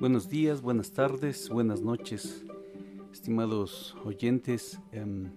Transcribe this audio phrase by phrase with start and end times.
[0.00, 2.46] Buenos días, buenas tardes, buenas noches,
[3.12, 4.80] estimados oyentes.
[4.92, 5.30] Em,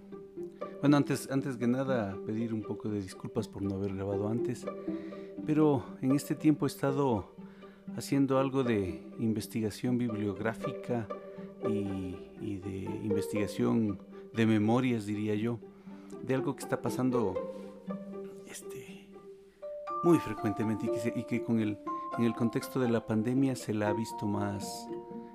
[0.80, 4.64] bueno, antes, antes que nada, pedir un poco de disculpas por no haber grabado antes,
[5.44, 7.36] pero en este tiempo he estado
[7.94, 11.08] haciendo algo de investigación bibliográfica
[11.68, 13.98] y, y de investigación
[14.32, 15.58] de memorias, diría yo,
[16.22, 17.34] de algo que está pasando
[18.46, 19.10] este,
[20.02, 21.76] muy frecuentemente y que, y que con el
[22.18, 24.88] en el contexto de la pandemia se la ha visto más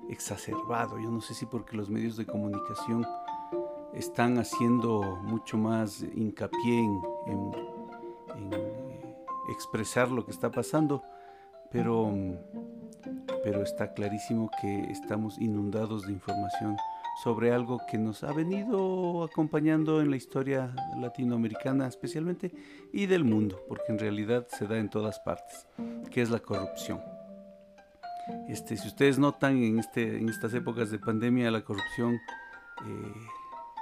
[0.08, 0.98] exacerbado.
[0.98, 3.06] Yo no sé si porque los medios de comunicación
[3.92, 6.78] están haciendo mucho más hincapié
[7.26, 7.52] en,
[8.52, 9.16] eh,
[9.50, 11.02] expresar lo que está pasando,
[11.70, 12.12] pero,
[13.42, 16.76] pero está clarísimo que estamos inundados de información
[17.22, 22.52] sobre algo que nos ha venido acompañando en la historia latinoamericana especialmente
[22.92, 25.66] y del mundo, porque en realidad se da en todas partes,
[26.10, 27.00] que es la corrupción.
[28.48, 33.12] Este, si ustedes notan en, este, en estas épocas de pandemia, la corrupción eh,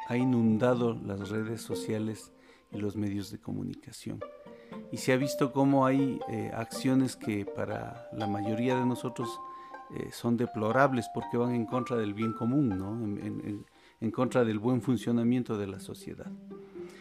[0.09, 2.33] ha inundado las redes sociales
[2.73, 4.21] y los medios de comunicación.
[4.91, 9.41] Y se ha visto cómo hay eh, acciones que para la mayoría de nosotros
[9.95, 12.93] eh, son deplorables porque van en contra del bien común, ¿no?
[14.01, 16.31] en, contra del buen funcionamiento de la sociedad.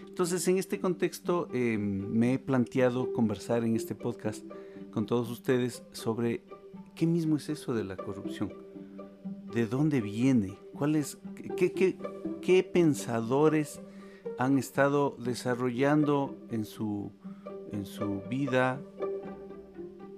[0.08, 4.44] Entonces, en este contexto, em, me he planteado conversar en este podcast
[4.92, 6.44] con todos ustedes sobre
[6.96, 8.52] qué mismo es eso de la corrupción,
[9.54, 11.20] de dónde viene, cuáles,
[11.56, 11.98] qué, qué,
[12.42, 13.80] qué pensadores
[14.40, 17.12] han estado desarrollando en su,
[17.72, 18.82] en su vida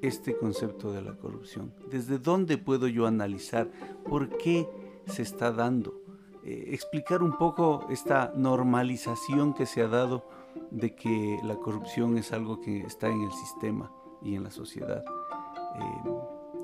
[0.01, 1.73] este concepto de la corrupción?
[1.89, 3.69] ¿Desde dónde puedo yo analizar
[4.05, 4.67] por qué
[5.05, 5.99] se está dando?
[6.43, 10.25] Eh, explicar un poco esta normalización que se ha dado
[10.71, 13.91] de que la corrupción es algo que está en el sistema
[14.23, 15.03] y en la sociedad.
[15.75, 16.09] Eh,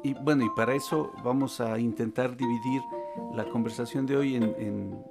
[0.04, 2.82] y bueno, y para eso vamos a intentar dividir
[3.34, 5.04] la conversación de hoy en,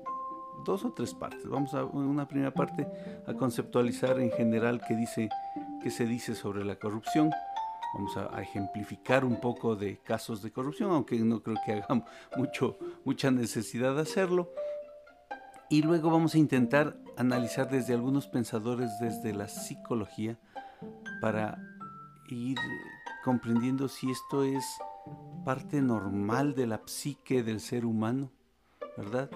[0.65, 1.47] dos o tres partes.
[1.47, 2.87] Vamos a una primera parte
[3.27, 5.29] a conceptualizar en general qué dice
[5.83, 7.31] qué se dice sobre la corrupción
[7.95, 12.05] vamos a, ejemplificar un poco de casos de corrupción, aunque no creo que haga
[12.37, 14.51] mucho, mucha necesidad de hacerlo.
[15.71, 20.39] Y luego vamos a intentar analizar desde algunos pensadores, desde la psicología,
[21.21, 21.59] para
[22.29, 22.59] ir
[23.23, 24.65] comprendiendo si esto es
[25.45, 28.31] parte normal de la psique del ser humano,
[28.97, 29.31] ¿verdad?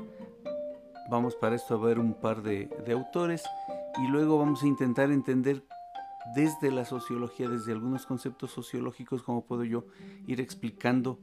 [1.11, 3.43] Vamos para esto a ver un par de, de autores
[4.03, 5.65] y luego vamos a intentar entender
[6.35, 9.85] desde la sociología, desde algunos conceptos sociológicos, cómo puedo yo
[10.27, 11.19] ir explicando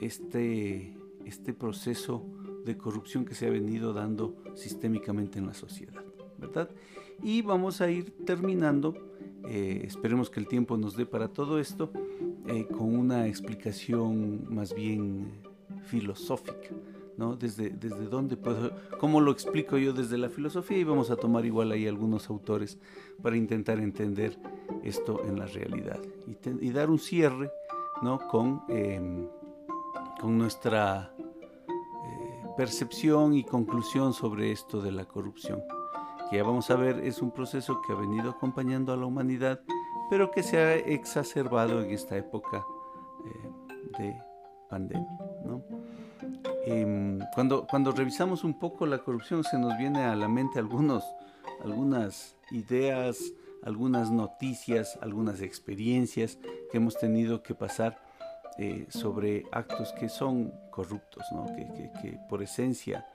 [0.00, 2.24] este, este proceso
[2.64, 6.02] de corrupción que se ha venido dando sistémicamente en la sociedad,
[6.38, 6.70] ¿verdad?
[7.22, 8.94] Y vamos a ir terminando,
[9.46, 11.90] eh, esperemos que el tiempo nos dé para todo esto,
[12.46, 15.32] eh, con una explicación más bien
[15.84, 16.70] filosófica
[17.18, 17.34] ¿no?
[17.34, 18.70] Desde, desde dónde puedo,
[19.00, 22.78] cómo lo explico yo desde la filosofía y vamos a tomar igual ahí algunos autores
[23.20, 24.38] para intentar entender
[24.84, 27.50] esto en la realidad y, dar un cierre,
[28.02, 28.20] ¿no?
[28.28, 29.26] Con, em,
[30.20, 35.60] con nuestra eh, percepción y conclusión sobre esto de la corrupción,
[36.30, 39.60] que ya vamos a ver es un proceso que ha venido acompañando a la humanidad,
[40.08, 42.64] pero que se ha exacerbado en esta época
[43.26, 44.22] eh, de
[44.70, 45.64] pandemia, ¿no?
[46.70, 51.02] Em, cuando, cuando revisamos un poco la corrupción se nos viene a la mente algunos,
[51.64, 56.38] algunas ideas, algunas noticias, algunas experiencias
[56.70, 57.98] que hemos tenido que pasar
[58.58, 61.24] eh, sobre actos que son corruptos,
[62.02, 63.06] que, por esencia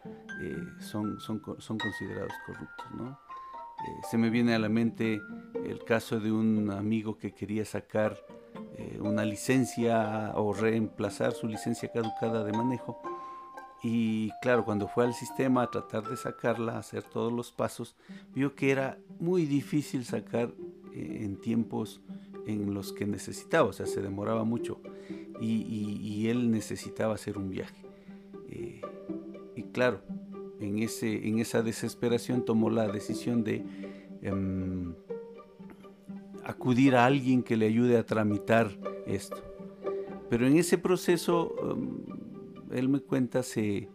[0.42, 2.88] eh, son, son, son, considerados corruptos.
[3.08, 5.22] Eh, se me viene a la mente
[5.64, 8.18] el caso de un amigo que quería sacar
[9.00, 13.02] una licencia o reemplazar su licencia caducada de manejo
[13.84, 17.96] y claro, cuando fue al sistema a tratar de sacarla, a hacer todos los pasos,
[18.34, 20.54] vio que era muy difícil sacar
[20.94, 22.02] eh, en tiempos
[22.48, 24.80] en los que necesitaba, o sea, se demoraba mucho
[25.42, 27.76] y, él necesitaba hacer un viaje.
[28.50, 28.82] Eh,
[29.58, 30.02] y claro,
[30.62, 33.66] en, ese, en esa desesperación tomó la decisión de
[34.22, 34.94] em,
[36.46, 38.72] acudir a alguien que le ayude a tramitar
[39.06, 39.44] esto.
[40.30, 42.13] Pero en ese proceso em,
[42.74, 43.90] él me cuenta, se,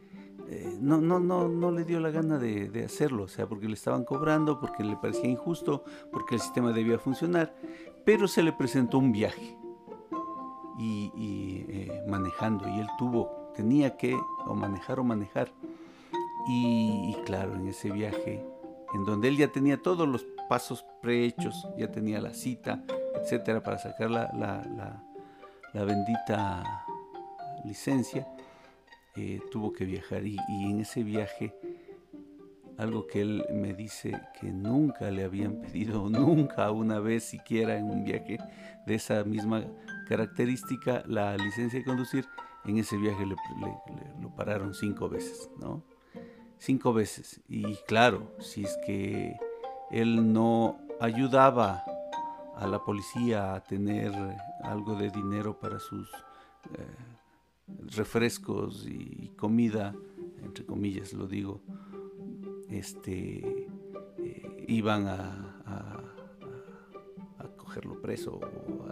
[0.51, 3.75] eh, no, no, no, no le dio la gana de, hacerlo, o sea, porque le
[3.75, 7.55] estaban cobrando, porque le parecía injusto, porque el sistema debía funcionar,
[8.05, 9.59] pero se le presentó un viaje
[10.79, 15.53] y, eh, manejando, y él tuvo, tenía que o manejar o manejar.
[16.51, 18.43] Y, claro, en ese viaje,
[18.95, 22.85] en donde él ya tenía todos los pasos prehechos, ya tenía la cita,
[23.21, 25.03] etcétera, para sacar la, la,
[25.75, 26.87] la bendita
[27.65, 28.27] licencia,
[29.21, 31.53] eh, tuvo que viajar y, en ese viaje
[32.77, 37.91] algo que él me dice que nunca le habían pedido, nunca una vez siquiera en
[37.91, 38.39] un viaje
[38.87, 39.65] de esa misma
[40.09, 42.27] característica, la licencia de conducir,
[42.65, 43.35] en ese viaje le,
[44.23, 45.83] lo pararon cinco veces, ¿no?
[46.59, 47.41] Cinco veces.
[47.49, 49.37] Y claro, si es que
[49.91, 51.85] él no ayudaba
[52.55, 54.13] a la policía a tener
[54.63, 56.09] algo de dinero para sus
[56.75, 57.08] eh,
[57.97, 59.95] refrescos y comida,
[60.43, 61.61] entre comillas lo digo,
[62.71, 63.67] este,
[64.19, 65.55] eh, iban a,
[67.57, 68.87] cogerlo preso o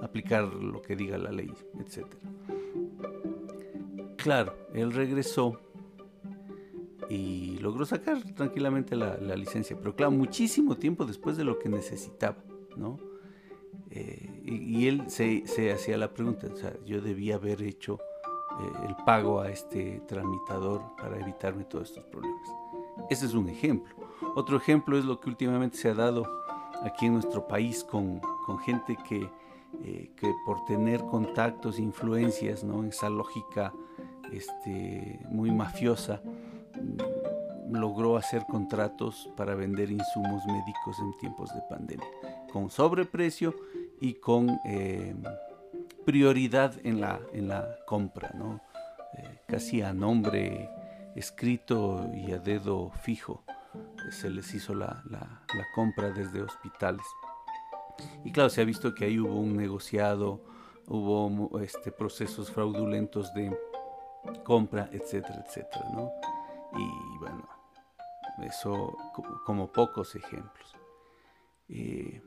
[0.00, 2.06] a aplicar lo que diga la ley, etc.
[4.16, 5.60] Claro, él regresó
[7.10, 12.42] y logró sacar tranquilamente la, licencia, pero claro, muchísimo tiempo después de lo que necesitaba,
[12.76, 12.98] ¿no?
[13.90, 18.00] Eh, y, él se, hacía la pregunta, o sea, yo debía haber hecho
[18.60, 22.48] eh, el pago a este tramitador para evitarme todos estos problemas.
[23.10, 23.94] Ese es un ejemplo.
[24.34, 26.26] Otro ejemplo es lo que últimamente se ha dado
[26.82, 28.20] aquí en nuestro país con,
[28.64, 29.28] gente que,
[29.82, 32.84] eh, que, por tener contactos, influencias, ¿no?
[32.84, 33.72] esa lógica
[34.32, 42.06] este, muy mafiosa, mm, logró hacer contratos para vender insumos médicos en tiempos de pandemia,
[42.52, 43.54] con sobreprecio
[44.00, 45.14] y con eh,
[46.04, 48.60] prioridad en la, en la compra, ¿no?
[49.18, 50.70] Eh, casi a nombre
[51.14, 53.44] escrito y a dedo fijo
[54.10, 55.40] se les hizo la, la,
[55.74, 57.04] compra desde hospitales.
[58.24, 60.40] Y claro, se ha visto que ahí hubo un negociado,
[60.86, 63.56] hubo este, procesos fraudulentos de
[64.42, 66.10] compra, etcétera, etcétera, ¿no?
[66.76, 67.48] Y bueno,
[68.42, 68.96] eso
[69.44, 70.76] como, pocos ejemplos.
[71.68, 72.20] Eh,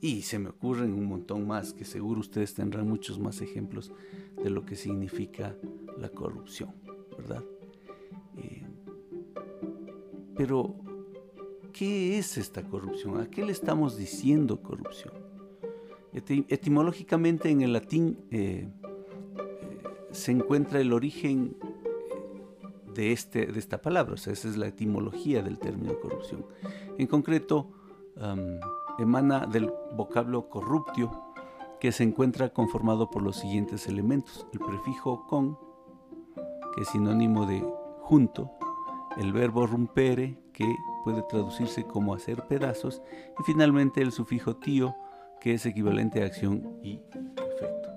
[0.00, 3.92] y se me ocurren un montón más, que seguro ustedes tendrán muchos más ejemplos
[4.42, 5.56] de lo que significa
[5.98, 6.74] la corrupción,
[7.16, 7.44] ¿verdad?
[8.36, 8.66] Eh,
[10.36, 10.76] pero,
[11.72, 13.20] ¿qué es esta corrupción?
[13.20, 15.12] ¿A qué le estamos diciendo corrupción?
[16.48, 18.68] etimológicamente en el latín eh,
[20.10, 21.56] se encuentra el origen
[22.94, 26.44] de, este, de esta palabra, o sea, esa es la etimología del término corrupción.
[26.96, 27.70] En concreto,
[28.98, 31.10] emana del vocablo corruptio,
[31.80, 34.46] que se encuentra conformado por los siguientes elementos.
[34.52, 35.58] El prefijo con,
[36.74, 37.64] que es sinónimo de
[38.00, 38.50] junto,
[39.16, 43.02] el verbo rumpere, que puede traducirse como hacer pedazos,
[43.38, 44.94] y finalmente el sufijo tío,
[45.40, 47.00] que es equivalente a acción y
[47.36, 47.90] efecto.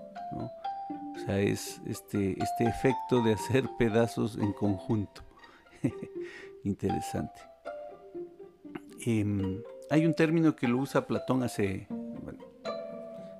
[1.15, 5.21] O sea, es este, este efecto de hacer pedazos en conjunto.
[6.63, 7.41] Interesante.
[9.05, 11.85] Em, hay un término que lo usa Platón hace,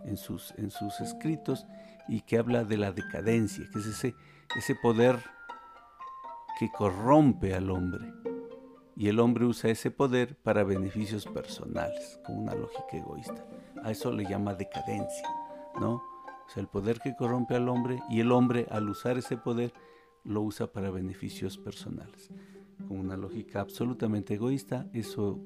[0.04, 1.66] en, sus, en sus escritos
[2.10, 4.16] y que habla de la decadencia, que es ese,
[4.58, 5.18] ese poder
[6.60, 8.14] que corrompe al hombre.
[8.98, 13.46] Y el hombre usa ese poder para beneficios personales, con una lógica egoísta.
[13.82, 15.30] A eso le llama decadencia,
[15.80, 15.94] ¿no?
[15.94, 19.74] O sea, el poder que corrompe al hombre y el hombre al usar ese poder
[20.26, 22.30] lo usa para beneficios personales.
[22.90, 25.40] Con una lógica absolutamente egoísta, eso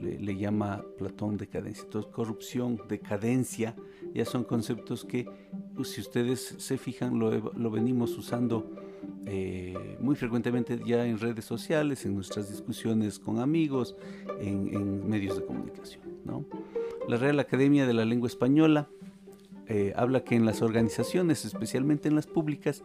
[0.00, 1.84] le, llama Platón decadencia.
[1.84, 3.74] Entonces, corrupción, decadencia,
[4.14, 5.28] ya son conceptos que,
[5.74, 8.70] pues, si ustedes se fijan, lo, venimos usando
[9.26, 13.96] eh, muy frecuentemente ya en redes sociales, en nuestras discusiones con amigos,
[14.40, 16.02] en, en medios de comunicación.
[16.24, 16.44] ¿no?
[17.08, 18.88] La Real Academia de la Lengua Española
[19.66, 22.84] eh, habla que en las organizaciones, especialmente en las públicas,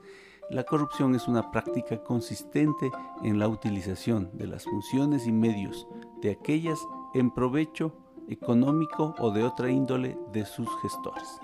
[0.49, 2.89] la corrupción es una práctica consistente
[3.23, 5.87] en la utilización de las funciones y medios
[6.21, 6.79] de aquellas
[7.13, 7.93] en provecho
[8.27, 11.39] económico o de otra índole de sus gestores.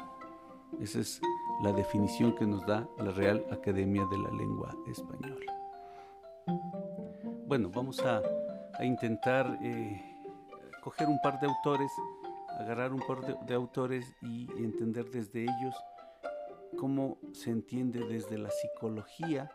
[0.80, 1.22] Esa es
[1.64, 5.52] la definición que nos da la Real Academia de la Lengua Española.
[7.48, 8.22] Bueno, vamos a,
[8.84, 10.02] intentar eh,
[10.84, 11.92] coger un par de autores
[12.60, 15.76] agarrar un par de, autores y entender desde ellos
[16.78, 19.52] cómo se entiende desde la psicología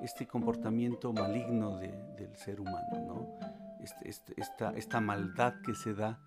[0.00, 3.47] este comportamiento maligno del ser humano, ¿no?
[4.04, 6.20] Este, este, esta, maldad que se da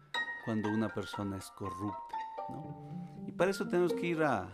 [0.46, 2.16] cuando una persona es corrupta.
[2.50, 3.24] ¿no?
[3.28, 4.50] Y para eso tenemos que ir a,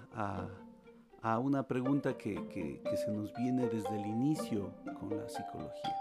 [1.21, 5.95] a, una pregunta que, que, que, se nos viene desde el inicio con la psicología.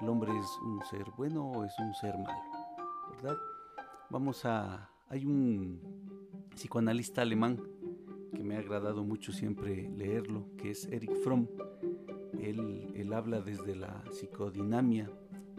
[0.00, 2.42] ¿El hombre es un ser bueno o es un ser malo?
[3.10, 3.36] ¿Verdad?
[4.10, 5.80] Vamos a, hay un
[6.54, 7.60] psicoanalista alemán
[8.34, 11.46] que me ha agradado mucho siempre leerlo, que es Eric Fromm.
[12.40, 15.10] Él, habla desde la psicodinamia,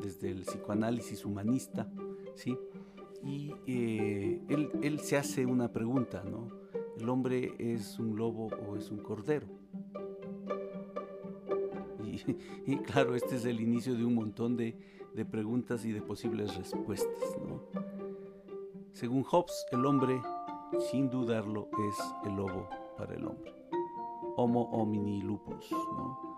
[0.01, 1.89] desde el psicoanálisis humanista,
[2.35, 2.57] ¿sí?
[3.23, 6.49] Y eh, él, se hace una pregunta, ¿no?
[6.97, 9.47] ¿El hombre es un lobo o es un cordero?
[12.67, 14.77] Y, claro, este es el inicio de un montón de,
[15.15, 17.37] de preguntas y de posibles respuestas.
[17.47, 17.61] ¿no?
[18.91, 20.21] Según Hobbes, el hombre,
[20.91, 23.55] sin dudarlo, es el lobo para el hombre.
[24.35, 25.71] Homo homini lupus.
[25.71, 26.30] ¿no?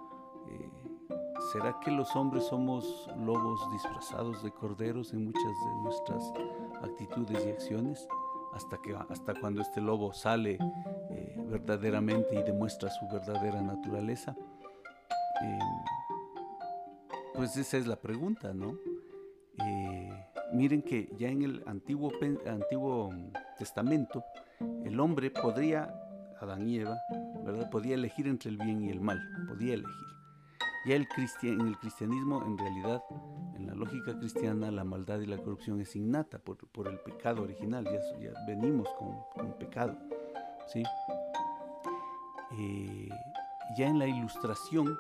[1.54, 6.34] Eh, ¿Será que los hombres somos lobos disfrazados de corderos en muchas de nuestras
[6.82, 8.08] actitudes y acciones?
[8.54, 10.60] Hasta, que, hasta cuando este lobo sale
[11.10, 14.36] eh, verdaderamente y demuestra su verdadera naturaleza.
[15.44, 15.60] Eh,
[17.34, 18.78] pues esa es la pregunta, ¿no?
[20.52, 22.12] miren que ya en el Antiguo,
[22.46, 23.12] Antiguo
[23.58, 24.24] Testamento
[24.84, 25.94] el hombre podría,
[26.40, 26.98] Adán y Eva,
[27.44, 27.70] ¿verdad?
[27.70, 30.23] Podía elegir entre el bien y el mal, podía elegir.
[30.86, 31.08] Ya el
[31.44, 33.04] en el cristianismo, en realidad,
[33.56, 37.86] en la lógica cristiana, la maldad y la corrupción es innata por, el pecado original,
[37.86, 39.98] ya, venimos con, pecado.
[40.68, 40.84] ¿sí?
[42.60, 43.10] Eh,
[43.78, 44.98] ya en la ilustración,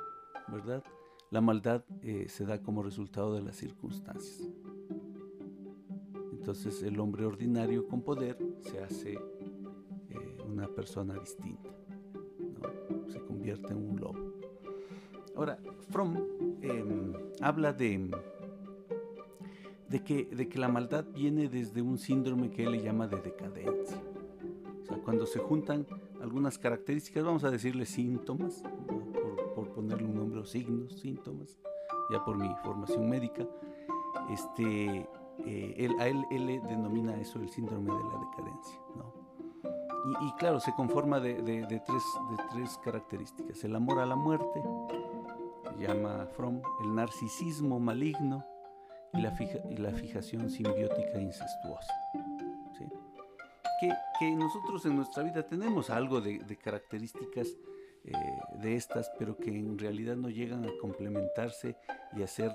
[0.48, 0.84] ¿verdad?
[1.32, 4.50] La maldad eh, se da como resultado de las circunstancias.
[6.32, 11.70] Entonces el hombre ordinario con poder se hace eh, una persona distinta,
[13.08, 14.34] se convierte en un lobo.
[15.36, 15.58] Ahora,
[15.90, 16.18] Fromm
[16.62, 18.10] em, habla de,
[19.90, 23.18] de, que, de que la maldad viene desde un síndrome que él le llama de
[23.18, 24.02] decadencia.
[24.82, 25.86] O sea, cuando se juntan
[26.22, 31.58] algunas características, vamos a decirle síntomas, por, por, ponerle un nombre o signos, síntomas,
[32.12, 33.48] ya por mi formación médica,
[34.30, 35.08] este,
[35.46, 38.80] eh, a él, él, le denomina eso el síndrome de la decadencia.
[38.96, 39.24] ¿no?
[40.22, 43.64] Y, claro, se conforma de, de, tres, de tres características.
[43.64, 44.62] El amor a la muerte,
[45.88, 48.46] llama Fromm, el narcisismo maligno
[49.14, 51.94] y la, fija, y la fijación simbiótica incestuosa.
[52.78, 52.86] ¿sí?
[53.80, 57.48] Que, que, nosotros en nuestra vida tenemos algo de, de características
[58.06, 58.12] eh,
[58.62, 61.78] de estas, pero que en realidad no llegan a complementarse
[62.14, 62.52] y a ser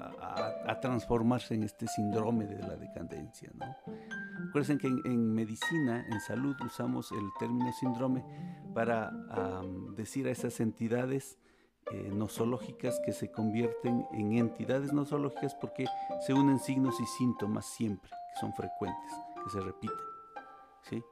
[0.00, 3.48] a, transformarse en este síndrome de la decadencia.
[3.54, 3.66] ¿no?
[4.46, 8.24] Recuerden que en, medicina, en salud, usamos el término síndrome
[8.74, 9.12] para
[9.96, 11.38] decir a esas entidades
[11.92, 15.86] eh, nosológicas que se convierten en entidades nosológicas porque
[16.24, 19.96] se unen signos y síntomas siempre, que son frecuentes, que se repiten.
[20.82, 21.02] ¿sí?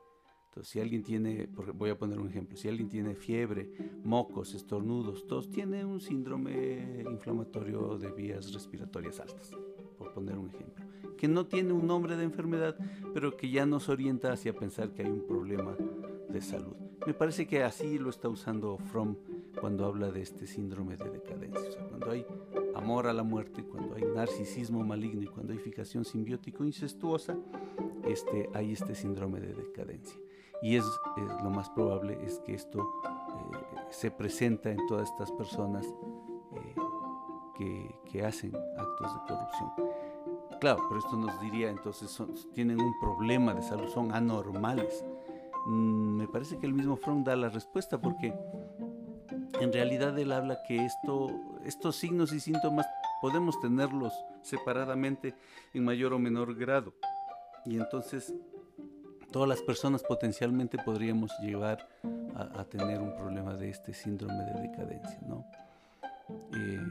[0.51, 3.71] Entonces, si alguien tiene, voy a poner un ejemplo, si alguien tiene fiebre,
[4.05, 9.51] mocos, estornudos, tos, tiene un síndrome inflamatorio de vías respiratorias altas,
[9.97, 10.85] por poner un ejemplo,
[11.17, 12.77] que no tiene un nombre de enfermedad,
[13.13, 15.77] pero que ya nos orienta hacia pensar que hay un problema
[16.29, 16.75] de salud.
[17.07, 19.17] Me parece que así lo está usando Fromm
[19.61, 21.69] cuando habla de este síndrome de decadencia.
[21.69, 22.27] O sea, cuando hay
[22.75, 27.37] amor a la muerte, cuando hay narcisismo maligno y cuando hay fijación simbiótico incestuosa,
[28.05, 30.19] este, hay este síndrome de decadencia
[30.63, 30.85] y es,
[31.43, 33.59] lo más probable es que esto eh,
[33.91, 35.87] se presenta en todas estas personas
[37.59, 39.71] eh, que, hacen actos de corrupción.
[40.61, 42.21] Claro, pero esto nos diría entonces
[42.53, 45.05] tienen un problema de salud, son anormales.
[45.67, 48.35] Mm, me parece que el mismo Fromm da la respuesta porque
[49.61, 51.29] en realidad él habla que esto,
[51.65, 52.87] estos signos y síntomas
[53.21, 54.13] podemos tenerlos
[54.43, 55.35] separadamente
[55.75, 56.95] en mayor o menor grado.
[57.65, 58.35] Y entonces
[59.31, 61.89] todas las personas potencialmente podríamos llevar
[62.35, 65.21] a, tener un problema de este síndrome de decadencia.
[65.27, 65.45] ¿no?
[66.55, 66.87] Eh,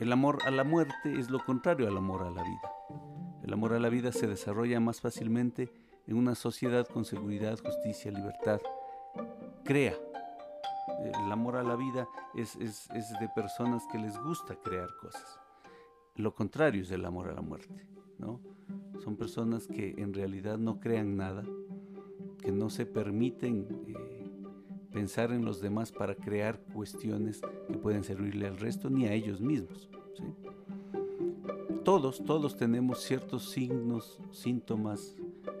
[0.00, 2.72] el amor a la muerte es lo contrario al amor a la vida.
[3.44, 5.70] El amor a la vida se desarrolla más fácilmente
[6.06, 8.60] en una sociedad con seguridad, justicia, libertad.
[9.64, 9.94] Crea.
[11.04, 15.40] El amor a la vida es, es, es de personas que les gusta crear cosas.
[16.16, 17.86] Lo contrario es el amor a la muerte.
[18.18, 18.40] ¿no?
[19.02, 21.44] Son personas que en realidad no crean nada,
[22.40, 24.30] que no se permiten eh,
[24.92, 29.40] pensar en los demás para crear cuestiones que pueden servirle al resto ni a ellos
[29.40, 29.88] mismos.
[31.84, 35.16] Todos, todos tenemos ciertos signos, síntomas,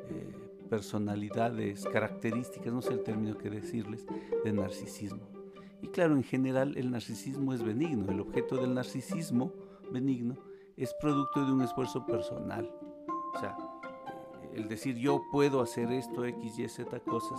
[0.08, 0.32] eh,
[0.70, 4.06] personalidades, características, no sé el término que decirles,
[4.42, 5.33] de narcisismo.
[5.84, 8.10] Y claro, en general el narcisismo es benigno.
[8.10, 9.52] El objeto del narcisismo
[9.92, 10.34] benigno
[10.78, 12.74] es producto de un esfuerzo personal.
[13.34, 13.54] O sea,
[14.54, 17.38] el decir yo puedo hacer esto, X, Y, Z cosas,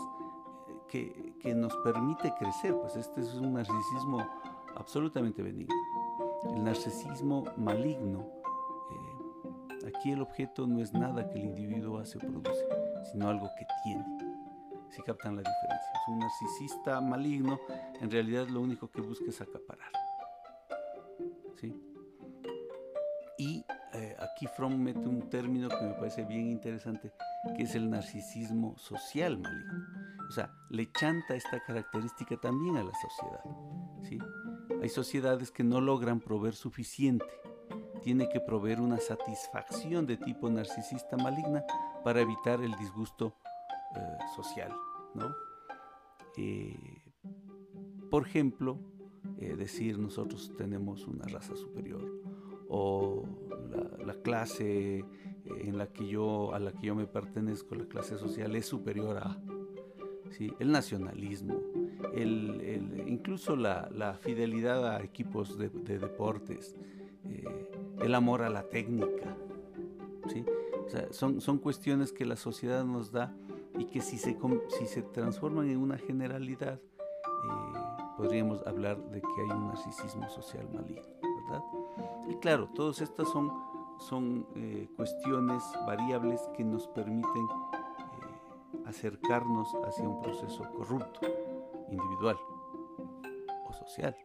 [0.87, 4.23] que, que, nos permite crecer, pues este es un narcisismo
[4.75, 5.73] absolutamente benigno.
[6.43, 8.27] El narcisismo maligno,
[8.91, 12.63] eh, aquí el objeto no es nada que el individuo hace o produce,
[13.11, 14.24] sino algo que tiene.
[14.95, 15.91] Si captan la diferencia.
[16.07, 17.59] Un narcisista maligno,
[17.99, 19.91] en realidad lo único que busca es acaparar.
[21.59, 21.75] ¿Sí?
[23.37, 27.11] Y eh, aquí Fromm mete un término que me parece bien interesante,
[27.57, 29.85] que es el narcisismo social maligno.
[30.29, 33.43] O sea, le chanta esta característica también a la sociedad.
[34.01, 34.17] ¿sí?
[34.81, 37.25] Hay sociedades que no logran proveer suficiente.
[38.01, 41.65] Tiene que proveer una satisfacción de tipo narcisista maligna
[42.03, 43.35] para evitar el disgusto
[43.95, 44.71] eh, social.
[45.13, 45.33] ¿no?
[46.37, 46.77] Eh,
[48.09, 48.79] por ejemplo,
[49.39, 52.11] eh, decir nosotros tenemos una raza superior
[52.69, 53.23] o
[54.05, 55.05] la, clase
[55.45, 59.17] en la que yo a la que yo me pertenezco, la clase social es superior
[59.17, 59.37] a
[60.31, 60.51] ¿sí?
[60.59, 61.61] el nacionalismo,
[62.13, 66.75] el, incluso la, fidelidad a equipos de, deportes,
[67.25, 67.69] eh,
[68.01, 69.35] el amor a la técnica.
[70.27, 70.43] ¿sí?
[71.11, 73.35] son, son cuestiones que la sociedad nos da
[73.77, 74.37] y que si se,
[74.77, 77.79] si se transforman en una generalidad, eh,
[78.17, 81.63] podríamos hablar de que hay un narcisismo social maligno, ¿verdad?
[82.29, 83.51] Y claro, todas estas son,
[83.99, 91.21] son eh, cuestiones variables que nos permiten eh, acercarnos hacia un proceso corrupto,
[91.89, 92.37] individual
[93.67, 94.15] o social.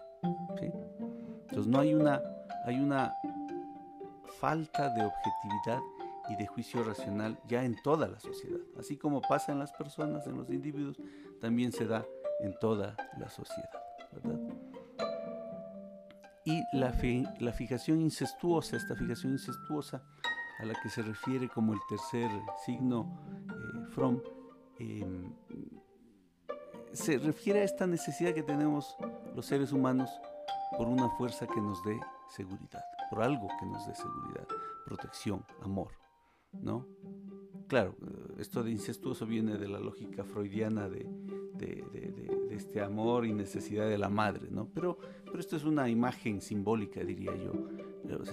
[1.51, 2.23] Entonces no hay una,
[2.65, 3.13] hay una
[4.39, 5.81] falta de objetividad
[6.31, 8.61] y de juicio racional ya en toda la sociedad.
[8.79, 10.97] Así como pasa en las personas, en los individuos,
[11.41, 12.07] también se da
[12.41, 13.69] en toda la sociedad.
[16.45, 16.95] Y la,
[17.41, 20.03] la fijación incestuosa, esta fijación incestuosa
[20.61, 22.31] a la que se refiere como el tercer
[22.65, 23.19] signo
[23.49, 24.21] eh, from,
[24.79, 25.33] em,
[26.93, 28.97] se refiere a esta necesidad que tenemos
[29.35, 30.11] los seres humanos
[30.77, 34.47] por una fuerza que nos dé seguridad, por algo que nos dé seguridad,
[34.87, 35.93] protección, amor,
[36.53, 36.87] ¿no?
[37.69, 37.95] Claro,
[38.39, 41.07] esto de incestuoso viene de la lógica freudiana de,
[42.51, 44.69] este amor y necesidad de la madre, ¿no?
[44.75, 47.53] Pero, pero esto es una imagen simbólica, diría yo.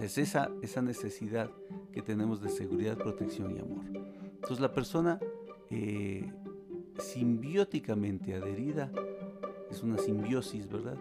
[0.02, 1.52] es esa, esa necesidad
[1.92, 3.86] que tenemos de seguridad, protección y amor.
[4.24, 5.20] Entonces la persona
[5.70, 6.32] eh,
[7.00, 8.92] simbióticamente adherida,
[9.70, 10.98] es una simbiosis, ¿verdad?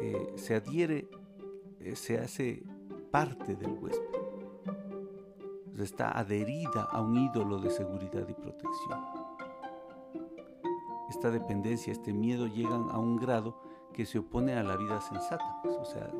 [0.00, 1.08] Eh, se adhiere,
[1.80, 2.62] eh, se hace
[3.10, 4.21] parte del huésped.
[5.84, 9.22] Está adherida a un ídolo de seguridad y protección
[11.12, 13.54] esta dependencia, este miedo llegan a un grado
[13.92, 15.60] que se opone a la vida sensata.
[15.62, 16.10] Pues, o sea,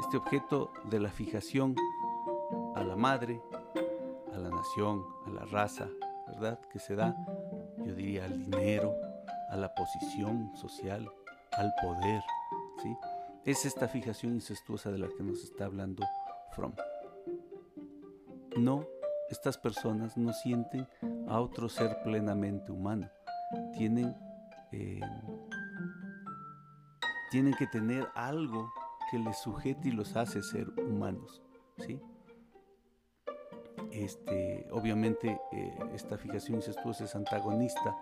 [0.00, 1.76] este objeto de la fijación
[2.74, 3.42] a la madre,
[4.32, 5.88] a la nación, a la raza,
[6.26, 6.58] ¿verdad?
[6.72, 7.14] Que se da,
[7.84, 8.94] yo diría, al dinero,
[9.50, 11.06] a la posición social,
[11.52, 12.22] al poder,
[12.82, 12.96] ¿sí?
[13.44, 16.02] Es esta fijación incestuosa de la que nos está hablando
[16.56, 16.72] Fromm.
[18.56, 18.86] No,
[19.30, 20.86] estas personas no sienten
[21.28, 23.10] a otro ser plenamente humano
[23.76, 24.16] tienen,
[24.72, 25.00] eh,
[27.30, 28.72] tienen que tener algo
[29.10, 31.42] que les sujete y los hace ser humanos,
[31.78, 32.00] ¿sí?
[33.90, 37.96] Este, obviamente eh, esta fijación incestuosa es antagonista,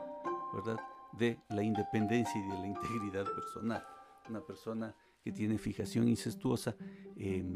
[0.54, 0.80] ¿verdad?
[1.12, 3.84] De la independencia y de la integridad personal.
[4.28, 6.74] Una persona que tiene fijación incestuosa
[7.16, 7.54] em,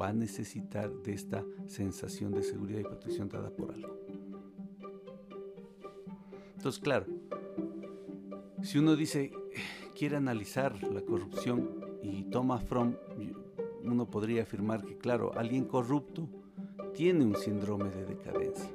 [0.00, 3.98] va a necesitar de esta sensación de seguridad y protección dada por algo.
[6.56, 7.06] Entonces, claro,
[8.62, 9.32] si uno dice,
[9.94, 11.70] quiere analizar la corrupción
[12.02, 12.94] y toma from,
[13.82, 16.28] uno podría afirmar que, claro, alguien corrupto
[16.94, 18.70] tiene un síndrome de decadencia,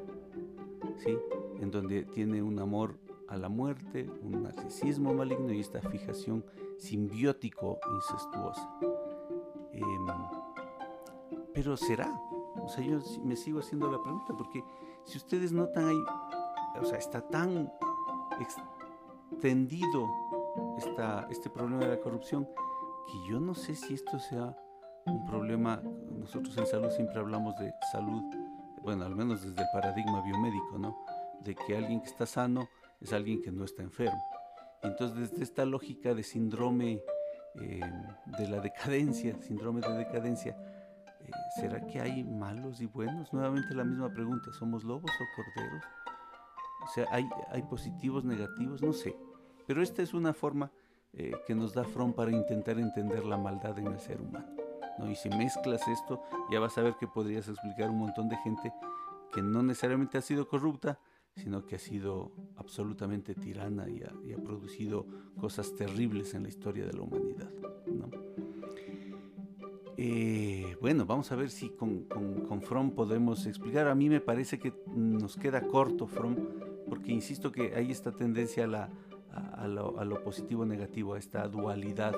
[0.97, 1.17] ¿sí?
[1.59, 6.43] En donde tiene un amor a la muerte, un narcisismo maligno y esta fijación
[6.77, 8.69] simbiótico incestuosa.
[9.73, 10.44] Em,
[11.55, 12.11] pero será,
[12.61, 14.63] o sea, yo me sigo haciendo la pregunta porque
[15.05, 16.03] si ustedes notan ahí
[16.81, 17.71] o sea, está tan
[18.39, 20.07] extendido
[21.29, 24.55] este problema de la corrupción que yo no sé si esto sea
[25.05, 28.23] un problema, nosotros en salud siempre hablamos de salud,
[28.81, 30.97] bueno, al menos desde el paradigma biomédico, ¿no?
[31.41, 32.67] De que alguien que está sano
[32.99, 34.21] es alguien que no está enfermo.
[34.81, 37.03] Entonces, desde esta lógica de síndrome
[37.61, 37.81] eh,
[38.25, 40.57] de la decadencia, síndrome de decadencia,
[41.55, 43.31] ¿será que hay malos y buenos?
[43.33, 45.83] Nuevamente la misma pregunta, ¿somos lobos o corderos?
[46.83, 49.15] O sea, hay, positivos, negativos, no sé.
[49.65, 50.71] Pero esta es una forma
[51.13, 54.47] eh, que nos da Fromm para intentar entender la maldad en el ser humano.
[54.99, 55.09] ¿no?
[55.09, 58.71] Y si mezclas esto, ya vas a ver que podrías explicar un montón de gente
[59.33, 60.99] que no necesariamente ha sido corrupta,
[61.35, 65.05] sino que ha sido absolutamente tirana y ha, producido
[65.39, 67.49] cosas terribles en la historia de la humanidad.
[67.87, 68.09] ¿no?
[69.97, 73.87] Eh, bueno, vamos a ver si con, con, Fromm podemos explicar.
[73.87, 76.35] A mí me parece que nos queda corto Fromm
[76.89, 78.65] porque insisto que hay esta tendencia
[79.31, 82.15] a, lo, positivo negativo, a esta dualidad,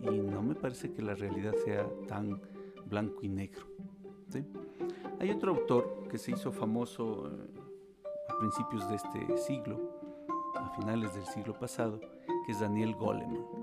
[0.00, 2.40] y no me parece que la realidad sea tan
[2.86, 3.66] blanco y negro.
[5.20, 7.30] Hay otro autor que se hizo famoso
[8.28, 9.78] a principios de este siglo,
[10.54, 12.00] a finales del siglo pasado,
[12.46, 13.57] que es Daniel Goleman.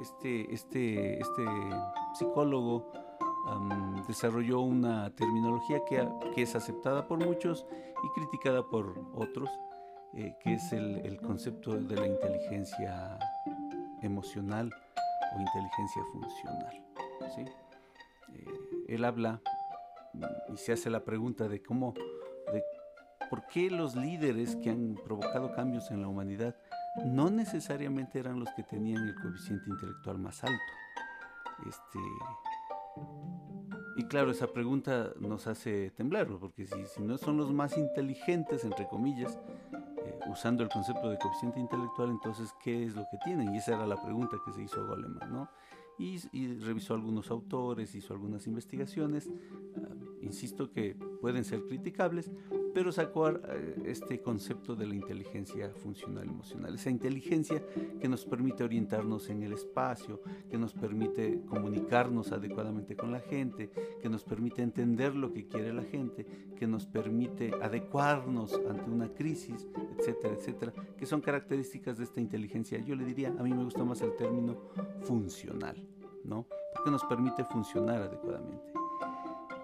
[0.00, 1.44] Este, este, este
[2.14, 2.90] psicólogo
[4.06, 7.66] desarrolló una terminología que, es aceptada por muchos
[8.02, 9.48] y criticada por otros,
[10.14, 13.18] eh, que es el, concepto de la inteligencia
[14.02, 14.70] emocional
[15.36, 16.82] o inteligencia funcional.
[17.34, 17.44] ¿sí?
[18.34, 18.44] Eh,
[18.88, 19.40] él habla
[20.52, 21.94] y se hace la pregunta de cómo,
[22.52, 22.64] de
[23.28, 26.56] por qué los líderes que han provocado cambios en la humanidad
[27.04, 30.62] no necesariamente eran los que tenían el coeficiente intelectual más alto.
[31.68, 31.98] Este,
[33.96, 38.86] y claro, esa pregunta nos hace temblar, porque si, no son los más inteligentes, entre
[38.88, 39.38] comillas,
[39.72, 43.54] eh, usando el concepto de coeficiente intelectual, entonces, ¿qué es lo que tienen?
[43.54, 45.48] Y esa era la pregunta que se hizo Goleman, ¿no?
[46.00, 49.28] y, revisó algunos autores, hizo algunas investigaciones,
[49.76, 52.30] ah, insisto que pueden ser criticables,
[52.74, 57.62] pero sacó eh, este concepto de la inteligencia funcional emocional, esa inteligencia
[58.00, 63.70] que nos permite orientarnos en el espacio, que nos permite comunicarnos adecuadamente con la gente,
[64.00, 69.08] que nos permite entender lo que quiere la gente, que nos permite adecuarnos ante una
[69.12, 72.78] crisis, etcétera, etcétera, que son características de esta inteligencia.
[72.78, 74.56] Yo le diría, a mí me gusta más el término
[75.02, 75.76] funcional,
[76.24, 76.46] ¿no?
[76.74, 78.79] Porque nos permite funcionar adecuadamente.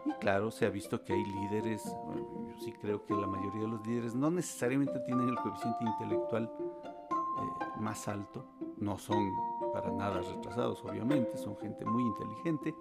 [0.07, 3.69] Y claro, se ha visto que hay líderes, yo sí creo que la mayoría de
[3.69, 8.47] los líderes no necesariamente tienen el coeficiente intelectual eh, más alto,
[8.79, 9.33] no son
[9.73, 12.75] para nada retrasados, obviamente, son gente muy inteligente,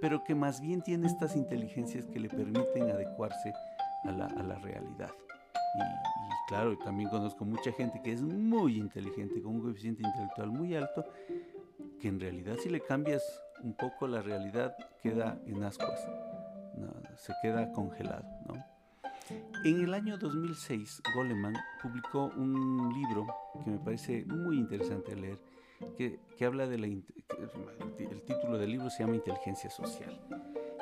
[0.00, 3.52] pero que más bien tiene estas inteligencias que le permiten adecuarse
[4.02, 5.12] a la, a la realidad.
[5.76, 10.50] Y, y, claro, también conozco mucha gente que es muy inteligente, con un coeficiente intelectual
[10.50, 11.04] muy alto,
[12.00, 13.22] que en realidad si le cambias
[13.62, 16.06] un poco la realidad queda en ascuas
[17.16, 18.24] se queda congelado.
[19.64, 23.26] En el año 2006, Goleman publicó un libro
[23.64, 25.38] que me parece muy interesante leer,
[25.96, 26.86] que, habla de la...
[26.86, 30.20] El título del libro se llama Inteligencia Social.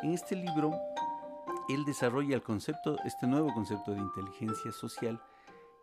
[0.03, 0.73] En este libro,
[1.69, 5.21] él desarrolla el concepto, este nuevo concepto de inteligencia social,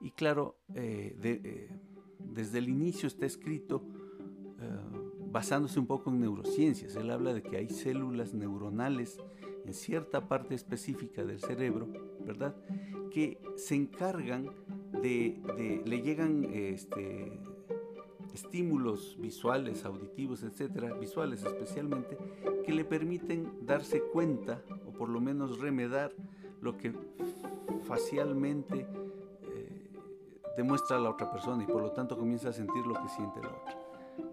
[0.02, 1.70] y claro, eh, eh,
[2.20, 3.86] desde el inicio está escrito
[4.62, 4.80] eh,
[5.28, 6.96] basándose un poco en neurociencias.
[6.96, 9.18] Él habla de que hay células neuronales
[9.70, 11.88] en cierta parte específica del cerebro,
[12.26, 12.56] ¿verdad?
[13.12, 14.50] Que se encargan
[15.00, 17.40] de, le llegan este,
[18.34, 22.18] estímulos visuales, auditivos, etcétera, visuales especialmente,
[22.66, 26.14] que le permiten darse cuenta o por lo menos remedar
[26.62, 26.92] lo que
[27.84, 28.88] facialmente
[29.44, 29.88] eh,
[30.58, 33.50] demuestra la otra persona y por lo tanto comienza a sentir lo que siente la
[33.50, 33.78] otra.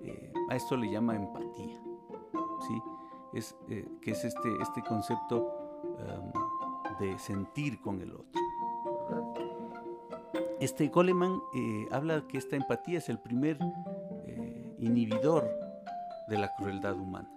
[0.01, 1.79] Eh, a esto le llama empatía,
[2.67, 2.96] ¿sí?
[3.37, 5.63] Es, eh, que es este, este concepto
[7.01, 8.41] de sentir con el otro.
[10.61, 13.59] Este Goleman eh, habla que esta empatía es el primer
[14.27, 15.49] eh, inhibidor
[16.29, 17.31] de la crueldad humana.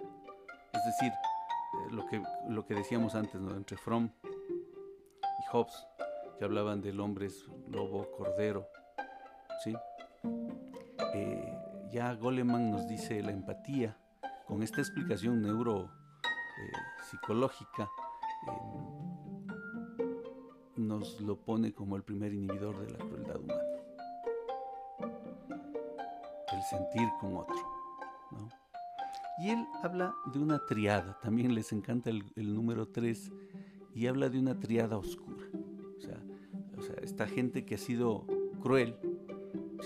[0.73, 1.11] Es decir,
[1.91, 3.55] lo, que, lo que decíamos antes, ¿no?
[3.55, 5.87] entre Fromm y Hobbes,
[6.37, 7.27] que hablaban del hombre
[7.69, 8.67] lobo, cordero.
[9.63, 9.75] ¿sí?
[11.91, 13.97] ya Goleman nos dice la empatía
[14.49, 17.87] con esta explicación neuropsicológica, eh,
[20.75, 23.61] nos lo pone como el primer inhibidor de la crueldad humana.
[26.51, 27.55] El sentir con otro.
[29.37, 33.31] Y él habla de una triada, también les encanta el, número 3,
[33.93, 35.45] y habla de una triada oscura.
[36.75, 38.25] O sea, esta gente que ha sido
[38.63, 38.97] cruel,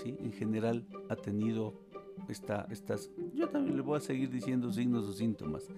[0.04, 1.84] en general ha tenido
[2.28, 5.68] estas, yo también le voy a seguir diciendo signos o síntomas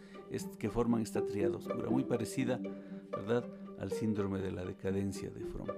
[0.58, 2.60] que forman esta triada oscura, muy parecida,
[3.10, 3.44] ¿verdad?,
[3.78, 5.68] al síndrome de la decadencia de Fromm.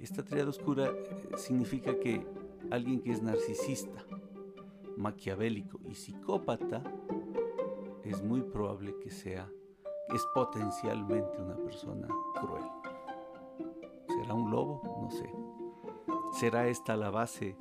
[0.00, 2.26] Esta triada oscura eh, significa que
[2.70, 4.04] alguien que es narcisista,
[4.96, 6.82] maquiavélico y psicópata
[8.04, 9.50] es muy probable que sea,
[10.14, 12.08] es potencialmente una persona
[12.40, 12.64] cruel.
[14.08, 14.80] ¿Será un lobo?
[15.02, 15.28] No sé.
[16.38, 17.56] ¿Será esta la base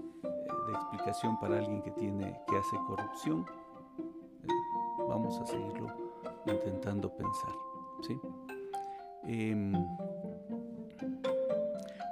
[0.68, 3.46] de explicación para alguien que tiene que hace corrupción.
[4.44, 4.48] Eh,
[5.08, 5.88] vamos a seguirlo
[6.46, 7.52] intentando pensar.
[8.08, 8.20] ¿sí?
[9.24, 9.74] Em,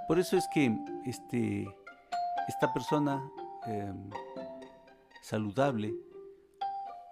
[0.07, 1.67] por eso es que este,
[2.47, 3.29] esta persona
[3.65, 4.09] em,
[5.21, 5.93] saludable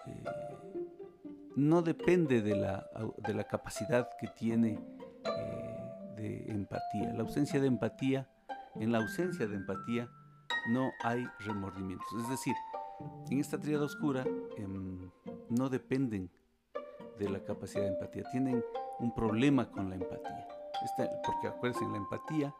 [0.08, 0.24] eh,
[1.56, 4.80] no depende de la, de la, capacidad que tiene
[5.26, 7.14] eh, de empatía.
[7.14, 8.30] La ausencia de empatía,
[8.76, 10.10] en la ausencia de empatía,
[10.70, 12.08] no hay remordimientos.
[12.22, 12.56] Es decir,
[13.30, 14.26] en esta triada oscura
[14.58, 15.10] em,
[15.50, 16.30] no dependen
[17.18, 18.64] de la capacidad de empatía, tienen
[19.00, 20.48] un problema con la empatía.
[21.26, 22.54] porque acuérdense, la empatía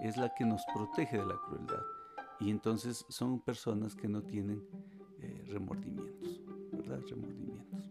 [0.00, 1.82] es la que nos protege de la crueldad.
[2.40, 4.62] Y entonces son personas que no tienen
[5.20, 7.00] eh, remordimientos, ¿verdad?
[7.08, 7.90] Remordimientos.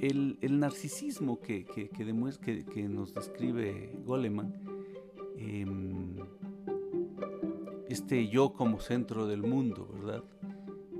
[0.00, 4.52] El, narcisismo que, que, que, nos describe Goleman,
[5.38, 5.93] em,
[7.94, 10.24] este yo como centro del mundo, ¿verdad?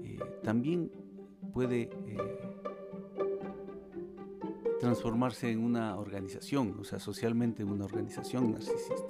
[0.04, 0.92] Eh, también
[1.52, 2.54] puede eh,
[4.78, 9.02] transformarse en una organización, o sea, socialmente en una organización narcisista.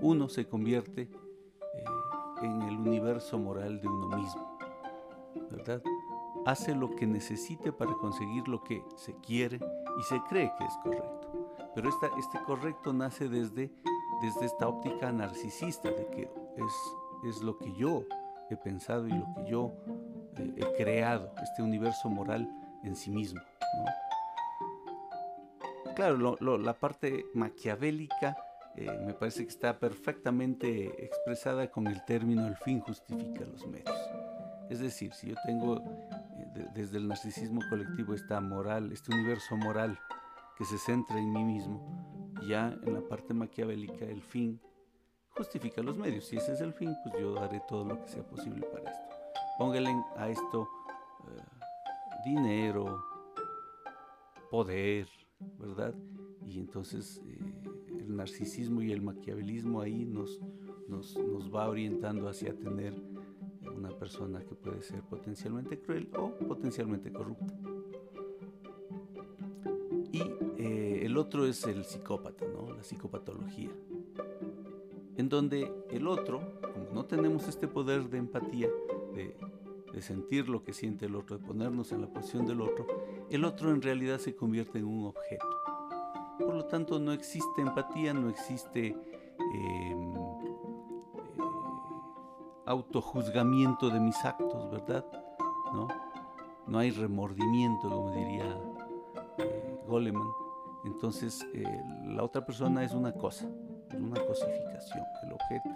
[0.00, 1.08] Uno se convierte eh,
[2.42, 4.58] en el universo moral de uno mismo,
[5.52, 5.80] ¿verdad?
[6.44, 9.60] Hace lo que necesite para conseguir lo que se quiere
[10.00, 11.46] y se cree que es correcto.
[11.72, 13.70] Pero esta, este correcto nace desde,
[14.22, 16.22] desde esta óptica narcisista de que
[16.56, 16.72] es,
[17.24, 18.04] es lo que yo
[18.50, 19.72] he pensado y lo que yo
[20.36, 22.48] eh, he creado, este universo moral
[22.84, 23.40] en sí mismo.
[25.96, 28.36] Claro, la parte maquiavélica
[28.76, 33.98] eh, me parece que está perfectamente expresada con el término el fin justifica los medios.
[34.70, 39.98] Es decir, si yo tengo eh, desde el narcisismo colectivo esta moral, este universo moral
[40.56, 44.60] que se centra en mí mismo, ya en la parte maquiavélica el fin
[45.38, 46.24] justifica los medios.
[46.24, 49.14] Si ese es el fin, pues yo haré todo lo que sea posible para esto.
[49.56, 50.68] Póngale a esto
[51.28, 51.42] eh,
[52.24, 53.02] dinero,
[54.50, 55.08] poder,
[55.58, 55.94] ¿verdad?
[56.44, 57.22] Y entonces
[57.98, 60.40] el narcisismo y el maquiavelismo ahí nos,
[60.88, 62.94] nos, nos, va orientando hacia tener
[63.76, 67.54] una persona que puede ser potencialmente cruel o potencialmente corrupta.
[70.10, 70.22] Y
[70.56, 72.74] eh, el otro es el psicópata, ¿no?
[72.74, 73.70] la psicopatología,
[75.18, 78.68] en donde el otro, como no tenemos este poder de empatía,
[79.14, 79.36] de,
[80.00, 82.86] sentir lo que siente el otro, de ponernos en la posición del otro,
[83.30, 85.44] el otro en realidad se convierte en un objeto
[86.38, 88.96] por lo tanto no existe empatía, no existe
[89.54, 90.20] em, eh,
[92.66, 95.04] autojuzgamiento de mis actos, ¿verdad?
[95.72, 95.88] ¿No?
[96.66, 98.58] no hay remordimiento, como diría
[99.38, 100.28] eh, Goleman.
[100.84, 101.64] Entonces eh,
[102.06, 103.50] la otra persona es una cosa,
[103.96, 105.04] una cosificación.
[105.22, 105.70] El, objeto,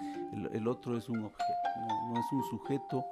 [0.52, 1.52] el, otro es un objeto,
[1.88, 3.04] no, no es un sujeto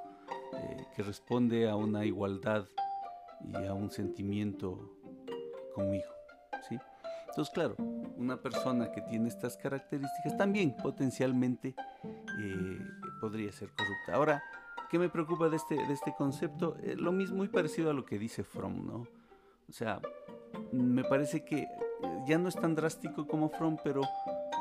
[0.95, 2.65] que responde a una igualdad
[3.43, 4.97] y a un sentimiento
[5.73, 6.11] conmigo.
[6.67, 6.77] ¿sí?
[7.27, 7.75] Entonces, claro,
[8.17, 12.79] una persona que tiene estas características también potencialmente eh,
[13.19, 14.13] podría ser corrupta.
[14.13, 14.43] Ahora,
[14.89, 16.75] ¿qué me preocupa de este, de este concepto?
[16.83, 19.07] Eh, lo mismo, muy parecido a lo que dice Fromm, ¿no?
[19.69, 20.01] O sea,
[20.73, 21.67] me parece que
[22.27, 24.01] ya no es tan drástico como Fromm, pero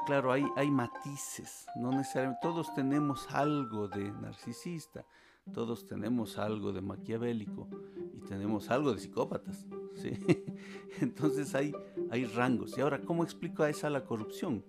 [0.07, 5.05] claro, hay, hay matices, no necesariamente, todos tenemos algo de narcisista,
[5.53, 7.69] todos tenemos algo de maquiavélico
[8.15, 10.13] y tenemos algo de psicópatas, ¿sí?
[11.01, 11.75] Entonces hay,
[12.11, 12.77] hay rangos.
[12.77, 14.65] Y ahora, ¿cómo explico esa la corrupción?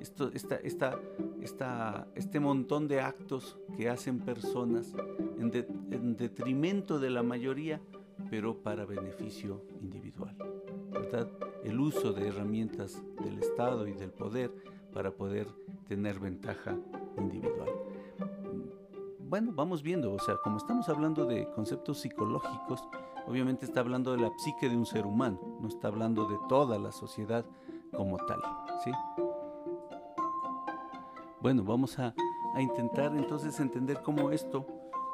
[0.00, 1.00] Esto, esta, esta,
[1.40, 4.92] esta, este montón de actos que hacen personas
[5.38, 7.80] en, detrimento de la mayoría,
[8.30, 10.36] pero para beneficio individual.
[10.90, 11.30] ¿verdad?
[11.64, 14.52] El uso de herramientas del Estado y del poder
[14.92, 15.48] para poder
[15.88, 16.76] tener ventaja
[17.18, 17.70] individual
[19.32, 22.86] bueno, vamos viendo, o sea, como estamos hablando de conceptos psicológicos,
[23.26, 26.78] obviamente está hablando de la psique de un ser humano, no está hablando de toda
[26.78, 27.42] la sociedad
[27.96, 28.42] como tal,
[28.84, 28.90] ¿sí?
[31.40, 32.12] Bueno, vamos a,
[32.60, 34.66] intentar entonces entender cómo esto,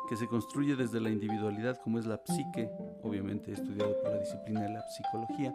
[0.08, 2.72] que se construye desde la individualidad, como es la psique,
[3.04, 5.52] obviamente estudiado por la disciplina de la psicología,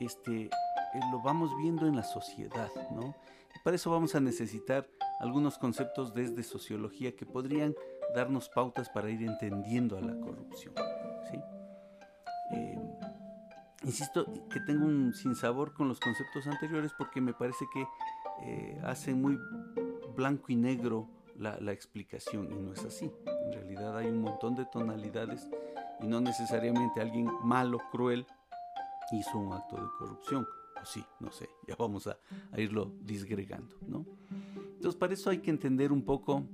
[0.00, 3.14] este, eh, lo vamos viendo en la sociedad, ¿no?
[3.54, 4.88] Y para eso vamos a necesitar
[5.20, 7.74] algunos conceptos desde sociología que podrían
[8.14, 10.74] darnos pautas para ir entendiendo a la corrupción.
[12.52, 12.78] Eh,
[13.84, 17.86] insisto que tengo un sinsabor con los conceptos anteriores porque me parece que
[18.42, 19.38] eh, hacen muy
[20.16, 23.12] blanco y negro la, la, explicación y no es así.
[23.44, 25.48] En realidad hay un montón de tonalidades
[26.00, 28.26] y no necesariamente alguien malo, cruel,
[29.18, 30.46] hizo un acto de corrupción.
[30.80, 32.18] O sí, no sé, ya vamos a,
[32.52, 34.06] a irlo disgregando, ¿no?
[34.74, 36.44] Entonces, para eso hay que entender un poco,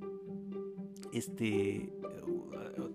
[1.12, 1.92] este,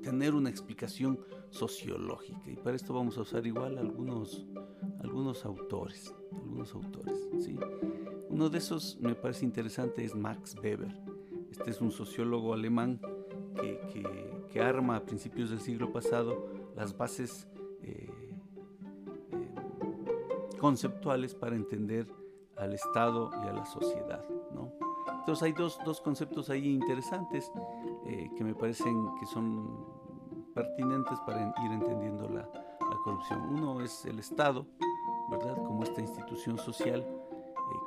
[0.02, 1.20] tener una explicación
[1.50, 2.50] sociológica.
[2.50, 4.46] Y para esto vamos a usar igual algunos,
[5.00, 7.58] algunos autores, algunos autores, ¿sí?
[8.30, 10.96] Uno de esos me parece interesante es Max Weber.
[11.52, 13.00] Este es un sociólogo alemán
[13.60, 13.80] que,
[14.52, 17.48] que, arma a principios del siglo pasado las bases
[20.62, 22.08] conceptuales para entender
[22.56, 24.72] al Estado y a la sociedad, ¿no?
[25.20, 27.52] Entonces hay dos, dos conceptos ahí interesantes
[28.06, 29.86] eh, que me parecen que son
[30.54, 32.48] pertinentes para ir entendiendo la,
[33.04, 33.42] corrupción.
[33.50, 34.68] Uno es el Estado,
[35.32, 35.56] ¿verdad?
[35.56, 37.04] Como esta institución social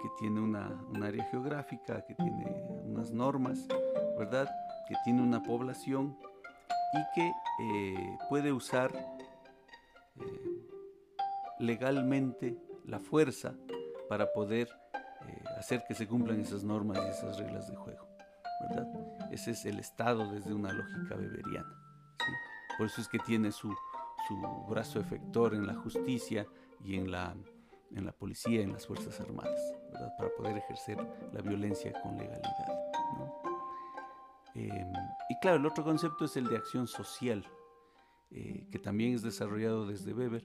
[0.03, 2.47] que tiene una, un área geográfica, que tiene
[2.85, 3.69] unas normas,
[4.19, 4.49] ¿verdad?
[4.89, 6.17] Que tiene una población
[6.95, 9.14] y que eh, puede usar eh,
[11.67, 13.55] legalmente la fuerza
[14.09, 18.07] para poder eh, hacer que se cumplan esas normas y esas reglas de juego.
[18.69, 18.89] ¿verdad?
[19.31, 21.75] Ese es el Estado desde una lógica beberiana.
[22.77, 23.75] Por eso es que tiene su,
[24.27, 24.37] su
[24.69, 26.47] brazo efector en la justicia
[26.85, 27.35] y en la,
[27.95, 29.61] en la policía, en las Fuerzas Armadas,
[29.93, 30.13] ¿verdad?
[30.19, 30.99] para poder ejercer
[31.33, 32.85] la violencia con legalidad.
[34.55, 34.93] Em,
[35.29, 37.45] y claro, el otro concepto es el de acción social,
[38.31, 40.45] eh, que también es desarrollado desde Weber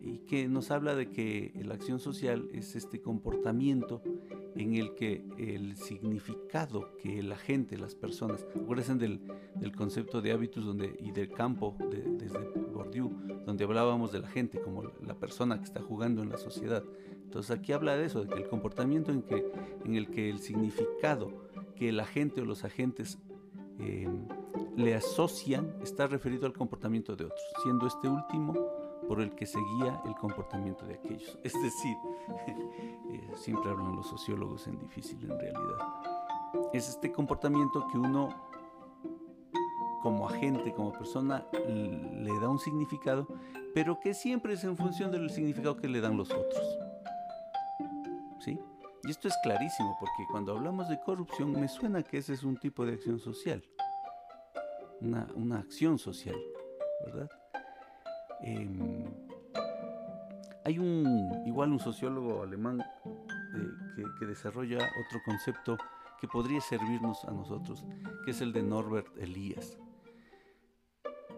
[0.00, 4.02] y que nos habla de que la acción social es este comportamiento
[4.54, 9.20] en el que el significado que la gente, las personas, acuérdense del,
[9.56, 11.76] del concepto de hábitos donde, y del campo
[12.18, 12.38] desde
[12.72, 13.10] Bourdieu,
[13.46, 16.82] donde hablábamos de la gente como la persona que está jugando en la sociedad.
[17.22, 19.46] Entonces aquí habla de eso, de que el comportamiento en, que,
[19.84, 23.18] en el que el significado que la gente o los agentes
[23.80, 24.28] Em,
[24.76, 28.54] le asocian está referido al comportamiento de otros, siendo este último
[29.10, 31.36] por el que seguía el comportamiento de aquellos.
[31.42, 31.96] Es decir,
[32.46, 35.78] eh, siempre hablan los sociólogos en difícil en realidad.
[36.72, 38.28] Es este comportamiento que uno
[40.00, 43.26] como agente, como persona, le da un significado,
[43.74, 46.78] pero que siempre es en función del significado que le dan los otros.
[48.38, 48.60] ¿Sí?
[49.02, 52.56] Y esto es clarísimo porque cuando hablamos de corrupción me suena que ese es un
[52.56, 53.60] tipo de acción social,
[55.00, 56.36] una, acción social,
[57.06, 57.28] ¿verdad?
[58.42, 59.04] Em,
[60.64, 65.76] hay un, igual un sociólogo alemán eh, que, desarrolla otro concepto
[66.20, 67.84] que podría servirnos a nosotros,
[68.24, 69.78] que es el de Norbert Elias.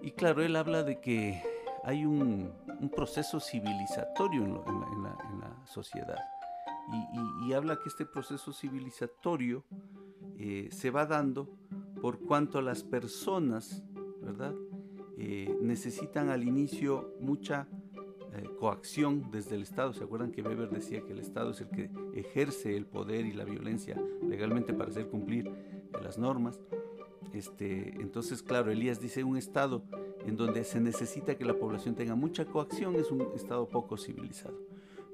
[0.03, 1.43] Y claro, él habla de que
[1.85, 2.53] hay un,
[2.97, 6.19] proceso civilizatorio en la sociedad
[7.47, 9.65] y, habla que este proceso civilizatorio
[10.39, 11.49] eh, se va dando
[12.01, 13.83] por cuanto las personas,
[14.21, 14.55] ¿verdad?
[15.19, 17.69] Eh, necesitan al inicio mucha
[18.35, 19.93] eh, coacción desde el Estado.
[19.93, 23.33] ¿Se acuerdan que Weber decía que el Estado es el que ejerce el poder y
[23.33, 25.51] la violencia legalmente para hacer cumplir
[26.03, 26.61] las normas?
[27.33, 29.83] Este, entonces, claro, Elías dice un Estado
[30.27, 34.59] en donde se necesita que la población tenga mucha coacción es un Estado poco civilizado.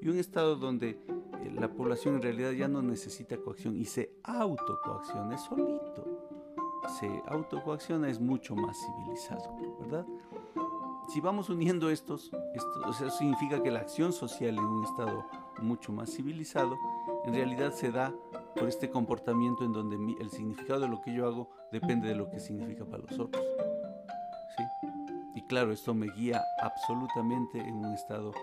[0.01, 0.97] Y un Estado donde
[1.55, 6.05] la población en realidad ya no necesita coacción y se autocoacciona, es solito.
[6.99, 10.05] Se autocoacciona, es mucho más civilizado, ¿verdad?
[11.09, 15.25] Si vamos uniendo estos, esto, eso significa que la acción social en un estado
[15.61, 16.77] mucho más civilizado,
[17.25, 18.13] en realidad se da
[18.55, 22.29] por este comportamiento en donde el significado de lo que yo hago depende de lo
[22.29, 23.43] que significa para los otros.
[24.55, 24.63] ¿Sí?
[25.35, 28.33] Y claro, esto me guía absolutamente en un estado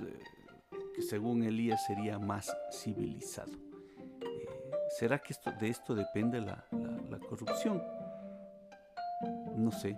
[0.00, 3.52] eh, según Elías sería más civilizado.
[3.52, 4.46] Eh,
[4.98, 6.64] ¿Será que esto, de esto depende la,
[7.28, 7.82] corrupción?
[9.56, 9.96] No sé.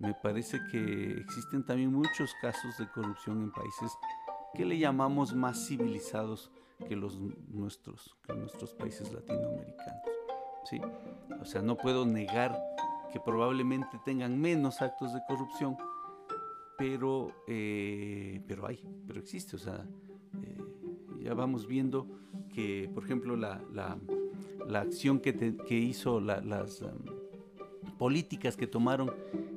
[0.00, 3.92] Me parece que existen también muchos casos de corrupción en países
[4.54, 6.50] que le llamamos más civilizados
[6.88, 10.02] que los nuestros, que nuestros países latinoamericanos.
[10.64, 10.80] ¿sí?
[11.40, 12.58] O sea, no puedo negar
[13.12, 15.76] que probablemente tengan menos actos de corrupción,
[16.78, 19.56] pero, eh, pero hay, pero existe.
[19.56, 19.84] O sea,
[21.22, 22.06] ya vamos viendo
[22.54, 29.49] que, por ejemplo, la, la, acción que, que hizo las um, políticas que tomaron eh,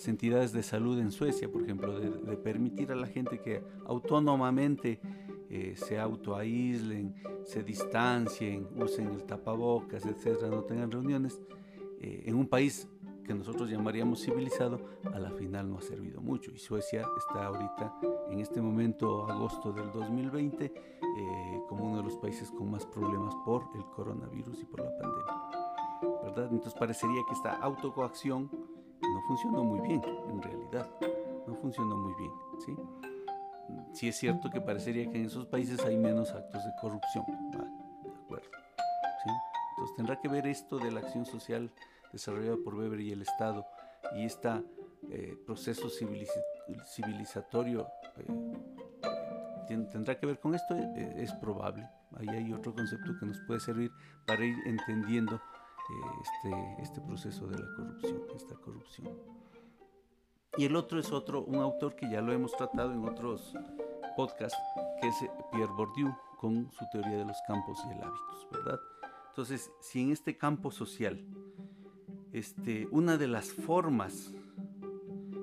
[0.00, 4.98] las entidades de salud en Suecia, por ejemplo, de, permitir a la gente que autónomamente
[5.50, 11.38] eh, se autoaíslen, se distancien, usen el tapabocas, etcétera, no tengan reuniones,
[12.00, 12.88] eh, en un país
[13.26, 14.80] que nosotros llamaríamos civilizado,
[15.12, 16.50] a la final no ha servido mucho.
[16.50, 17.94] Y Suecia está ahorita,
[18.30, 20.72] en este momento, agosto del 2020, eh,
[21.68, 25.60] como uno de los países con más problemas por el coronavirus y por la pandemia.
[26.22, 26.48] ¿Verdad?
[26.50, 28.48] Entonces parecería que esta autocoacción
[29.02, 30.88] no funcionó muy bien, en realidad.
[31.46, 32.32] No funcionó muy bien,
[32.64, 32.76] ¿sí?
[33.92, 38.10] Sí es cierto que parecería que en esos países hay menos actos de corrupción, de
[38.10, 38.50] acuerdo.
[39.24, 39.30] ¿sí?
[39.70, 41.72] Entonces tendrá que ver esto de la acción social
[42.12, 43.66] desarrollado por Weber y el Estado
[44.16, 44.50] y este
[45.46, 47.86] proceso civilizatorio
[48.18, 48.26] eh,
[49.90, 51.88] tendrá que ver con esto, eh, es probable.
[52.16, 53.90] Ahí hay otro concepto que nos puede servir
[54.26, 55.40] para ir entendiendo
[56.22, 59.08] este, este proceso de la corrupción, esta corrupción.
[60.56, 63.54] Y el otro es otro, un autor que ya lo hemos tratado en otros
[64.16, 64.58] podcasts,
[65.00, 65.16] que es
[65.52, 68.80] Pierre Bourdieu, con su teoría de los campos y el hábitos, ¿verdad?
[69.28, 71.24] Entonces, si en este campo social
[72.32, 74.32] este, una de las formas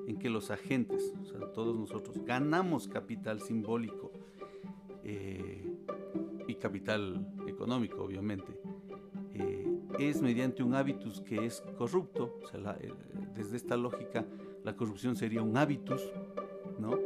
[0.07, 4.11] en que los agentes, o sea, todos nosotros, ganamos capital simbólico
[5.03, 5.69] eh,
[6.47, 8.56] y capital económico, obviamente, eh,
[9.99, 12.93] es mediante un hábitus que es corrupto, o sea, eh,
[13.35, 14.25] desde esta lógica
[14.63, 16.01] la corrupción sería un hábitus,
[16.79, 16.97] ¿no?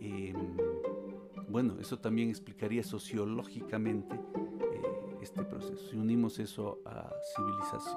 [0.00, 0.56] Em,
[1.48, 4.18] bueno, eso también explicaría sociológicamente
[5.20, 5.90] este proceso.
[5.90, 7.10] Si unimos eso a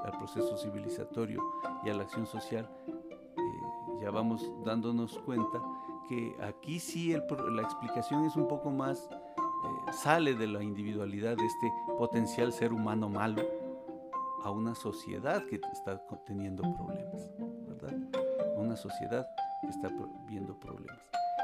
[0.03, 1.41] al proceso civilizatorio
[1.83, 2.69] y a la acción social,
[4.01, 5.61] ya vamos dándonos cuenta
[6.09, 11.45] que aquí sí la explicación es un poco más, eh, sale de la individualidad de
[11.45, 13.43] este potencial ser humano malo
[14.43, 17.29] a una sociedad que está teniendo problemas,
[17.67, 17.95] ¿verdad?
[18.57, 19.27] una sociedad
[19.61, 19.89] que está
[20.27, 20.99] viendo problemas.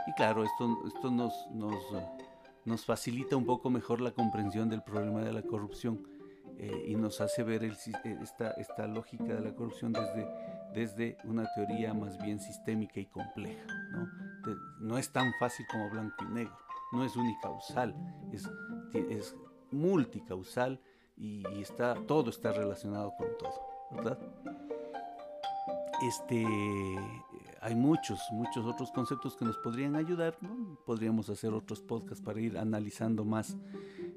[0.07, 1.75] Y claro, esto, esto nos, nos,
[2.65, 6.07] nos facilita un poco mejor la comprensión del problema de la corrupción
[6.57, 10.27] eh, y nos hace ver el, eh, esta, esta lógica de la corrupción desde
[10.73, 13.65] desde una teoría más bien sistémica y compleja.
[13.91, 14.07] No,
[14.79, 16.57] no es tan fácil como blanco y negro,
[16.91, 17.95] no es unicausal,
[18.31, 18.49] es,
[18.93, 19.35] es
[19.71, 20.79] multicausal
[21.17, 23.61] y, está, todo está relacionado con todo,
[23.91, 24.19] ¿verdad?
[26.07, 26.45] Este,
[27.61, 30.77] hay muchos, muchos otros conceptos que nos podrían ayudar, ¿no?
[30.85, 33.57] podríamos hacer otros podcasts para ir analizando más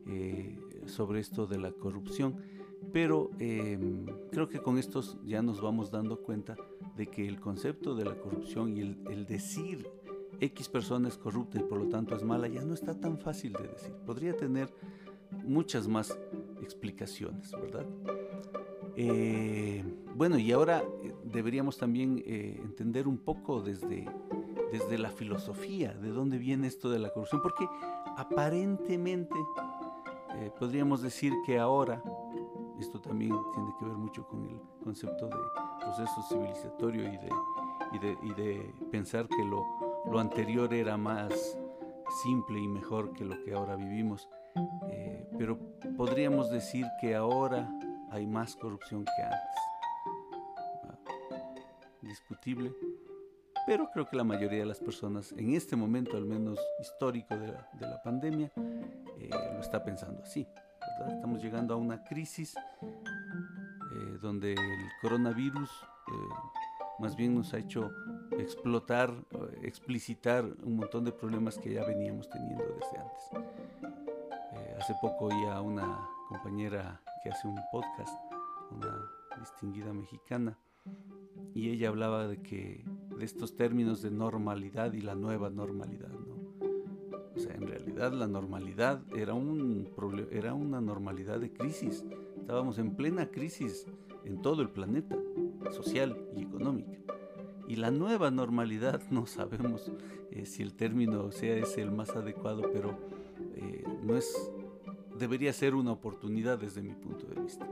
[0.07, 2.61] eh, sobre esto de la corrupción
[2.93, 6.57] pero em, creo que con estos ya nos vamos dando cuenta
[6.97, 9.87] de que el concepto de la corrupción y el, decir
[10.41, 13.53] X persona es corrupta y por lo tanto es mala ya no está tan fácil
[13.53, 13.93] de decir.
[14.07, 14.73] Podría tener
[15.45, 16.19] muchas más
[16.63, 17.87] explicaciones, ¿verdad?
[18.97, 19.83] Eh,
[20.15, 24.07] bueno, y ahora eh, deberíamos también eh, entender un poco desde,
[24.73, 27.67] desde la filosofía de dónde viene esto de la corrupción, porque
[28.17, 29.35] aparentemente
[30.59, 32.03] podríamos decir que ahora
[32.79, 35.37] esto también tiene que ver mucho con el concepto de
[35.81, 37.17] proceso civilizatorio y
[37.99, 39.65] de, y de, pensar que lo,
[40.11, 41.59] lo, anterior era más
[42.23, 44.29] simple y mejor que lo que ahora vivimos.
[45.41, 45.59] Pero
[45.97, 47.67] podríamos decir que ahora
[48.11, 49.57] hay más corrupción que antes.
[50.85, 51.55] Ah,
[52.03, 52.75] discutible.
[53.67, 57.47] Pero creo que la mayoría de las personas, en este momento al menos histórico de
[57.47, 58.53] la, de la pandemia,
[59.19, 60.47] eh, lo está pensando así.
[61.09, 66.13] Estamos llegando a una crisis eh, donde el coronavirus eh,
[66.99, 67.91] más bien nos ha hecho
[68.39, 69.11] explotar,
[69.63, 73.60] explicitar un montón de problemas que ya veníamos teniendo desde antes.
[74.81, 78.19] Hace poco oía a una compañera que hace un podcast,
[78.71, 80.57] una distinguida mexicana,
[81.55, 82.83] y ella hablaba de que
[83.19, 86.67] de estos términos de normalidad y la nueva normalidad, ¿no?
[87.37, 89.91] O sea, en realidad la normalidad era, un
[90.31, 92.03] era una normalidad de crisis.
[92.39, 93.85] Estábamos en plena crisis
[94.25, 95.19] en todo el planeta,
[95.73, 96.97] social y económica.
[97.69, 99.93] Y la nueva normalidad, no sabemos
[100.31, 102.99] eh, si el término sea ese el más adecuado, pero
[103.57, 104.51] eh, no es,
[105.21, 107.69] debería ser una oportunidad desde mi punto de vista.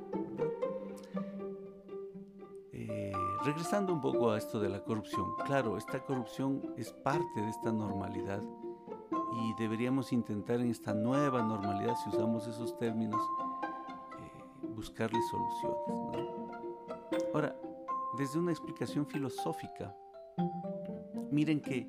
[2.72, 7.48] Eh, regresando un poco a esto de la corrupción, claro, esta corrupción es parte de
[7.48, 8.42] esta normalidad
[9.40, 13.20] y deberíamos intentar en esta nueva normalidad, si usamos esos términos,
[14.20, 16.30] eh, buscarle soluciones.
[17.32, 17.56] Ahora,
[18.18, 19.96] desde una explicación filosófica,
[21.30, 21.86] miren que,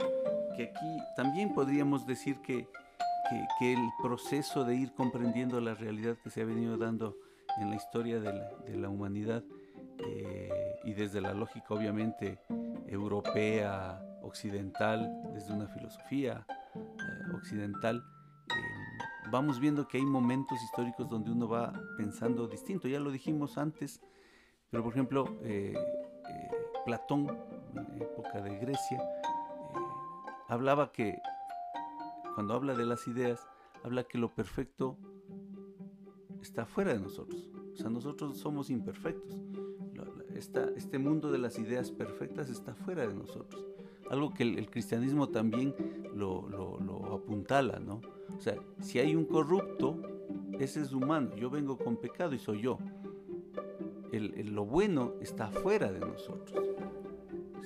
[0.55, 2.69] que aquí también podríamos decir que,
[3.57, 7.17] que, el proceso de ir comprendiendo la realidad que se ha venido dando
[7.59, 9.43] en la historia de la, humanidad
[9.97, 10.49] eh,
[10.83, 12.39] y desde la lógica obviamente
[12.87, 16.45] europea, occidental, desde una filosofía
[17.33, 18.03] occidental,
[18.49, 18.99] eh,
[19.31, 22.87] vamos viendo que hay momentos históricos donde uno va pensando distinto.
[22.87, 24.01] Ya lo dijimos antes,
[24.69, 26.51] pero por ejemplo, eh, eh,
[26.85, 27.27] Platón,
[27.99, 29.01] época de Grecia,
[30.47, 31.19] hablaba que,
[32.39, 33.45] cuando habla de las ideas,
[33.83, 34.97] habla que lo perfecto
[36.41, 37.51] está fuera de nosotros.
[37.73, 39.37] O sea, nosotros somos imperfectos.
[40.33, 43.65] este mundo de las ideas perfectas está fuera de nosotros
[44.09, 45.75] algo que el, cristianismo también
[46.15, 46.47] lo,
[47.13, 47.99] apuntala, ¿no?
[48.37, 50.01] O sea, si hay un corrupto,
[50.59, 52.77] ese es humano, yo vengo con pecado y soy yo.
[54.13, 56.65] El, lo bueno está fuera de nosotros.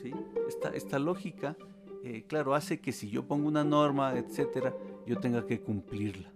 [0.02, 0.12] ¿sí?
[0.48, 1.56] Esta, esta lógica,
[2.06, 4.76] eh, claro, hace que si yo pongo una norma, etcétera,
[5.08, 6.30] yo tenga que cumplirla.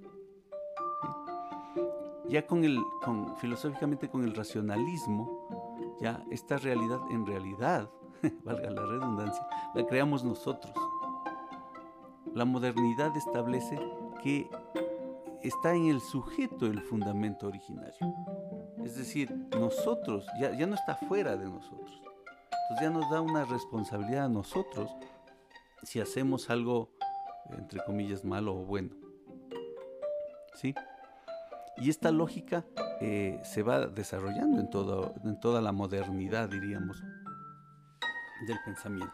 [2.29, 7.89] Ya con el, con, filosóficamente con el racionalismo, ya esta realidad en realidad
[8.45, 9.45] valga la redundancia,
[9.75, 10.73] la creamos nosotros.
[12.33, 13.77] La modernidad establece
[14.23, 14.49] que
[15.43, 18.15] está en el sujeto el fundamento originario.
[18.85, 22.01] Es decir, nosotros, ya, ya no está fuera de nosotros.
[22.69, 24.89] Entonces ya nos da una responsabilidad a nosotros
[25.83, 26.91] si hacemos algo,
[27.51, 28.95] entre comillas, malo o bueno.
[30.55, 30.73] ¿Sí?
[31.77, 32.65] Y esta lógica
[33.01, 37.03] eh, se va desarrollando en, todo, en toda la modernidad, diríamos,
[38.47, 39.13] del pensamiento.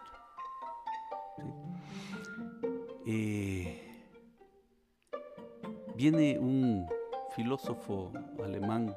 [3.05, 3.83] Eh,
[5.95, 6.87] viene un
[7.35, 8.95] filósofo alemán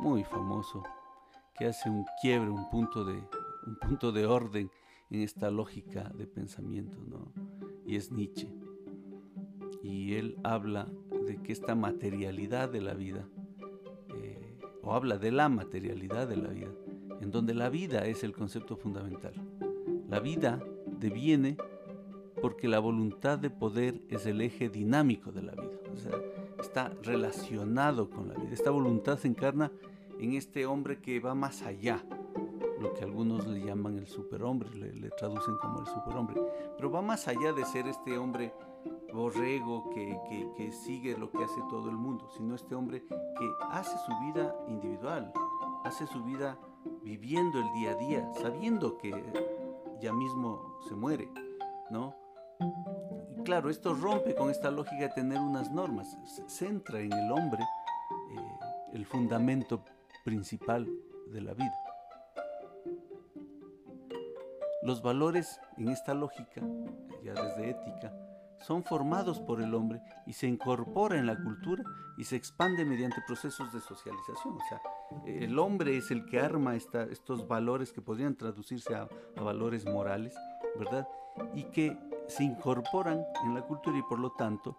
[0.00, 0.82] muy famoso
[1.56, 3.14] que hace un quiebre, un punto de,
[3.66, 4.70] un punto de orden
[5.12, 7.32] en esta lógica de pensamiento, ¿no?
[7.86, 8.48] Y es Nietzsche.
[9.82, 10.88] Y él habla
[11.26, 13.28] de que esta materialidad de la vida,
[14.16, 16.72] eh, o habla de la materialidad de la vida,
[17.20, 19.34] en donde la vida es el concepto fundamental.
[20.08, 20.64] La vida
[20.98, 21.58] deviene
[22.40, 25.78] porque la voluntad de poder es el eje dinámico de la vida.
[25.92, 26.12] O sea,
[26.58, 28.52] está relacionado con la vida.
[28.52, 29.70] Esta voluntad se encarna
[30.18, 32.02] en este hombre que va más allá,
[32.82, 36.42] lo que algunos le llaman el superhombre, le, traducen como el superhombre,
[36.76, 38.52] pero va más allá de ser este hombre
[39.12, 40.18] borrego que,
[40.56, 44.54] que, sigue lo que hace todo el mundo, sino este hombre que hace su vida
[44.66, 45.32] individual,
[45.84, 46.58] hace su vida
[47.02, 49.12] viviendo el día a día, sabiendo que
[50.00, 51.30] ya mismo se muere,
[51.90, 52.16] ¿no?
[53.36, 56.16] Y claro, esto rompe con esta lógica de tener unas normas,
[56.48, 58.58] centra en el hombre eh,
[58.94, 59.84] el fundamento
[60.24, 60.88] principal
[61.32, 61.81] de la vida.
[64.82, 66.60] Los valores en esta lógica,
[67.22, 68.12] ya desde ética,
[68.62, 71.82] son formados por el hombre y se incorpora en la cultura
[72.16, 74.54] y se expande mediante procesos de socialización.
[74.54, 74.80] O sea,
[75.26, 80.34] el hombre es el que arma estos valores que podrían traducirse a, a valores morales,
[80.78, 81.08] ¿verdad?
[81.54, 84.78] Y que se incorporan en la cultura y por lo tanto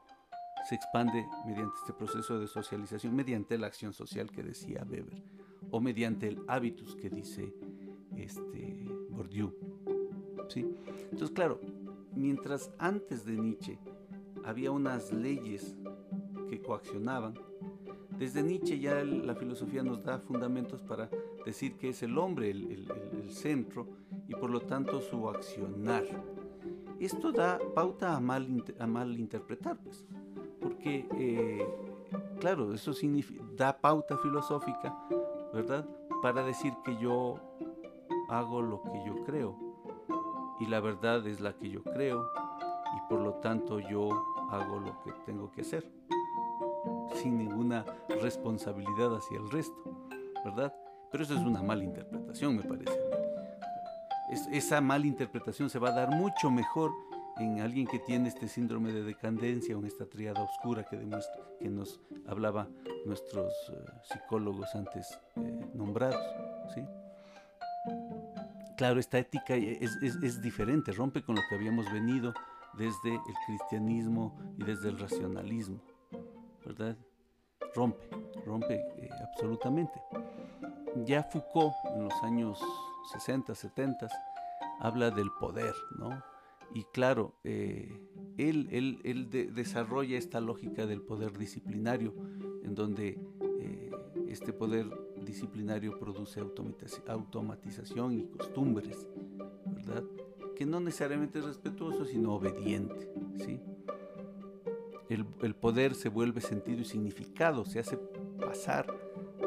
[0.66, 5.24] se expande mediante este proceso de socialización, mediante la acción social que decía Weber,
[5.72, 7.54] o mediante el hábitus que dice
[8.16, 9.54] este, Bourdieu.
[10.52, 11.60] Entonces, claro,
[12.16, 13.80] mientras antes de Nietzsche
[14.44, 15.76] había unas leyes
[16.50, 17.34] que coaccionaban,
[18.18, 21.10] desde Nietzsche ya la filosofía nos da fundamentos para
[21.46, 22.88] decir que es el hombre el,
[23.30, 23.88] centro
[24.28, 26.04] y por lo tanto su accionar.
[27.00, 30.06] Esto da pauta a mal, interpretar, pues
[30.62, 31.68] porque, eh,
[32.40, 32.94] claro, eso
[33.58, 34.96] da pauta filosófica,
[35.54, 35.86] ¿verdad?
[36.22, 37.36] Para decir que yo
[38.30, 39.73] hago lo que yo creo
[40.64, 42.32] y la verdad es la que yo creo
[42.96, 44.10] y por lo tanto yo
[44.50, 45.86] hago lo que tengo que hacer
[47.16, 47.86] sin ninguna
[48.22, 49.76] responsabilidad hacia el resto,
[50.46, 50.74] ¿verdad?
[51.12, 52.98] Pero eso es una mala interpretación, me parece.
[54.32, 56.92] Es, esa mala interpretación se va a dar mucho mejor
[57.38, 61.44] en alguien que tiene este síndrome de decadencia o en esta triada oscura que, demuestra,
[61.60, 62.70] que nos hablaba
[63.06, 66.22] nuestros eh, psicólogos antes eh, nombrados.
[66.74, 66.82] ¿sí?
[68.78, 72.34] Claro, esta ética es, es, es, diferente, rompe con lo que habíamos venido
[72.74, 75.80] desde el cristianismo y desde el racionalismo,
[76.66, 76.98] ¿verdad?
[77.76, 78.08] Rompe,
[78.46, 80.02] rompe eh, absolutamente.
[81.06, 82.60] Ya Foucault en los años
[83.14, 84.08] 60, 70
[84.80, 86.24] habla del poder, ¿no?
[86.74, 88.00] Y claro, eh,
[88.38, 88.68] él,
[89.04, 92.16] él, desarrolla esta lógica del poder disciplinario,
[92.64, 93.20] en donde
[93.60, 93.92] eh,
[94.28, 94.90] este poder
[95.26, 96.42] disciplinario produce
[97.08, 99.08] automatización y costumbres,
[99.66, 100.04] ¿verdad?
[100.56, 103.60] Que no necesariamente es respetuoso, sino obediente, ¿sí?
[105.10, 107.98] El, el, poder se vuelve sentido y significado, se hace
[108.40, 108.88] pasar,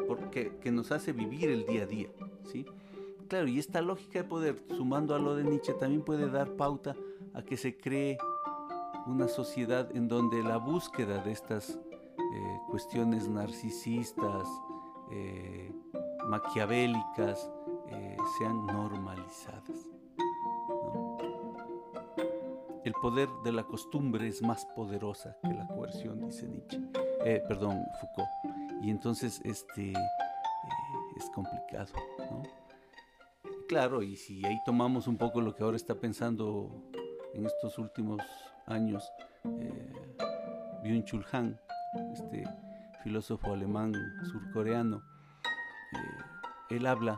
[0.07, 2.09] porque que nos hace vivir el día a día,
[2.43, 2.65] ¿sí?
[3.27, 6.95] Claro, y esta lógica de poder, sumando a lo de Nietzsche, también puede dar pauta
[7.33, 8.17] a que se cree
[9.05, 14.47] una sociedad en donde la búsqueda de estas eh, cuestiones narcisistas,
[15.11, 15.71] eh,
[16.27, 17.51] maquiavélicas,
[17.89, 19.87] eh, sean normalizadas.
[22.83, 26.79] El poder de la costumbre es más poderosa que la coerción, dice Nietzsche,
[27.47, 28.29] perdón, Foucault.
[28.81, 29.91] Y entonces este,
[31.17, 31.91] es complicado.
[33.67, 36.89] Claro, y si ahí tomamos un poco lo que ahora está pensando
[37.33, 38.21] en estos últimos
[38.65, 39.11] años
[39.43, 40.15] eh,
[40.83, 41.59] Byung-Chul Han,
[42.13, 42.45] este
[43.07, 43.93] filósofo alemán
[44.29, 45.01] surcoreano,
[45.93, 47.17] eh, él habla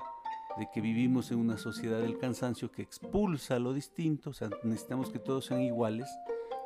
[0.60, 5.10] de que vivimos en una sociedad del cansancio que expulsa lo distinto, o sea, necesitamos
[5.10, 6.08] que todos sean iguales,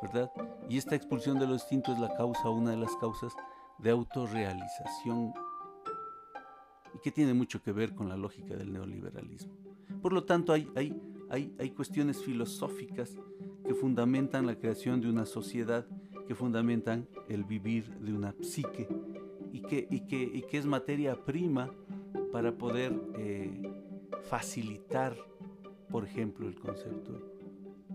[0.01, 0.29] ¿verdad?
[0.67, 3.33] Y esta expulsión de lo distinto es la causa, una de las causas
[3.77, 5.33] de autorrealización
[6.93, 9.53] y que tiene mucho que ver con la lógica del neoliberalismo.
[10.01, 13.15] Por lo tanto, hay, hay, hay, hay cuestiones filosóficas
[13.65, 15.87] que fundamentan la creación de una sociedad,
[16.27, 18.89] que fundamentan el vivir de una psique
[19.53, 21.71] y que, y que, que es materia prima
[22.33, 23.61] para poder eh,
[24.23, 25.15] facilitar
[25.93, 27.21] por ejemplo, el concepto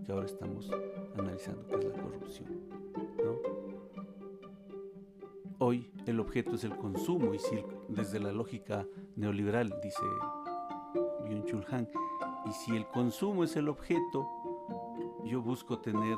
[0.05, 0.71] que ahora estamos
[1.17, 2.47] analizando, que es la corrupción.
[5.57, 8.87] Hoy el objeto es el consumo y si desde la lógica
[9.17, 10.01] neoliberal, dice
[11.25, 11.89] Byung-Chul Han,
[12.45, 14.25] y si el consumo es el objeto,
[15.25, 16.17] yo busco tener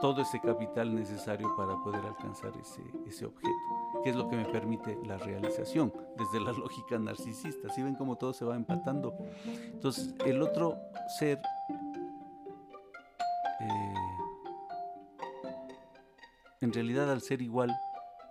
[0.00, 4.44] todo ese capital necesario para poder alcanzar ese, ese objeto, que es lo que me
[4.44, 7.68] permite la realización desde la lógica narcisista.
[7.70, 9.16] Si ven cómo todo se va empatando.
[9.72, 10.76] Entonces, el otro
[11.18, 11.40] ser
[13.60, 13.94] eh,
[16.60, 17.76] en realidad al ser igual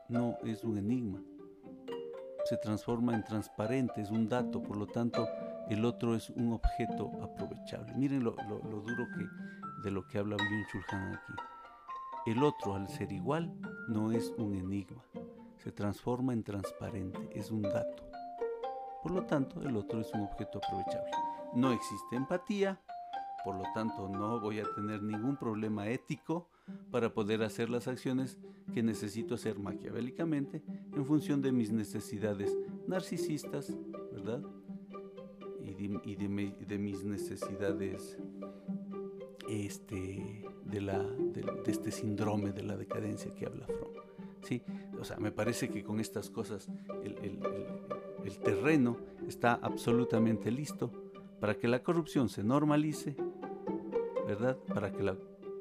[0.07, 1.21] no es un enigma,
[2.45, 5.27] se transforma en transparente, es un dato, por lo tanto
[5.69, 7.93] el otro es un objeto aprovechable.
[7.95, 11.33] Miren lo, duro que, de lo que habla Byung-Chul Han aquí.
[12.27, 13.57] El otro, al ser igual,
[13.87, 15.01] no es un enigma,
[15.63, 18.03] se transforma en transparente, es un dato.
[19.01, 21.09] Por lo tanto, el otro es un objeto aprovechable.
[21.55, 22.81] No existe empatía,
[23.45, 26.49] por lo tanto no voy a tener ningún problema ético
[26.91, 28.37] para poder hacer las acciones
[28.73, 30.61] que necesito hacer maquiavélicamente
[30.93, 32.53] en función de mis necesidades
[32.87, 33.73] narcisistas,
[34.11, 34.43] ¿verdad?
[35.63, 38.17] Y de, mis necesidades
[39.47, 43.93] este, de, la, de, este síndrome de la decadencia que habla Fromm.
[44.43, 44.61] ¿sí?
[44.99, 46.69] O sea, me parece que con estas cosas
[47.03, 47.39] el,
[48.23, 48.97] el terreno
[49.27, 50.91] está absolutamente listo
[51.39, 53.15] para que la corrupción se normalice,
[54.25, 54.57] ¿verdad?
[54.73, 55.15] Para que la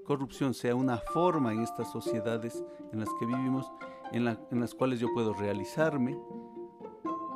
[0.05, 3.71] corrupción sea una forma en estas sociedades en las que vivimos,
[4.13, 6.19] en, las cuales yo puedo realizarme,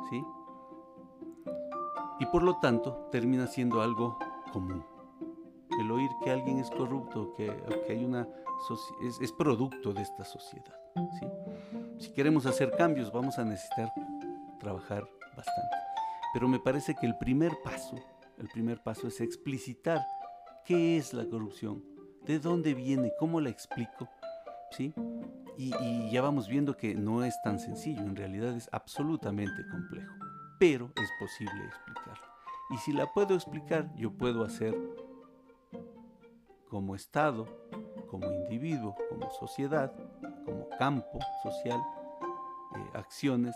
[0.09, 0.23] ¿sí?
[2.19, 4.17] Y por lo tanto termina siendo algo
[4.51, 4.83] común.
[5.79, 7.47] El oír que alguien es corrupto, que,
[7.85, 8.27] que hay una
[9.21, 10.79] es, producto de esta sociedad.
[11.19, 11.27] ¿sí?
[11.99, 13.91] Si queremos hacer cambios, vamos a necesitar
[14.59, 15.75] trabajar bastante.
[16.33, 17.95] Pero me parece que el primer paso,
[18.37, 20.01] el primer paso es explicitar
[20.65, 21.83] qué es la corrupción,
[22.25, 24.07] de dónde viene, cómo la explico,
[24.71, 24.93] ¿sí?
[25.57, 30.13] Y, ya vamos viendo que no es tan sencillo, en realidad es absolutamente complejo,
[30.59, 32.27] pero es posible explicarla.
[32.69, 34.75] Y si la puedo explicar, yo puedo hacer
[36.71, 37.45] como Estado,
[38.09, 39.93] como individuo, como sociedad,
[40.45, 41.81] como campo social,
[42.77, 43.53] eh, acciones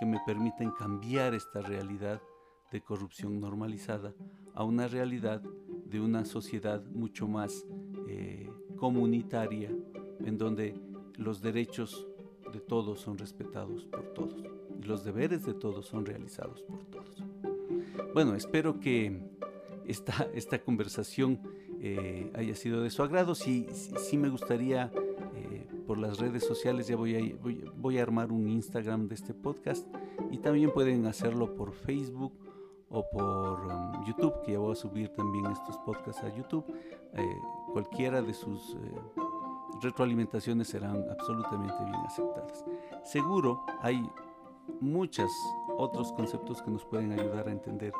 [0.00, 2.22] que me permiten cambiar esta realidad
[2.72, 4.14] de corrupción normalizada
[4.54, 7.66] a una realidad de una sociedad mucho más
[8.08, 9.70] eh, comunitaria,
[10.24, 10.74] en donde
[11.16, 12.08] los derechos
[12.50, 14.42] de todos son respetados por todos
[14.80, 17.22] y los deberes de todos son realizados por todos.
[18.14, 19.20] Bueno, espero que
[19.86, 21.53] esta, esta conversación
[21.86, 23.34] eh, haya sido de su agrado.
[23.34, 24.90] Sí, sí, me gustaría
[25.34, 29.34] eh, por las redes sociales, ya voy a, voy a armar un Instagram de este
[29.34, 29.86] podcast
[30.30, 32.32] y también pueden hacerlo por Facebook
[32.88, 36.64] o por um, YouTube, que ya voy a subir también estos podcasts a YouTube.
[37.12, 37.22] Eh,
[37.72, 38.76] cualquiera de sus
[39.82, 42.64] retroalimentaciones serán absolutamente bien aceptadas.
[43.04, 44.10] Seguro hay
[44.80, 45.30] muchos
[45.76, 47.92] otros conceptos que nos pueden ayudar a entender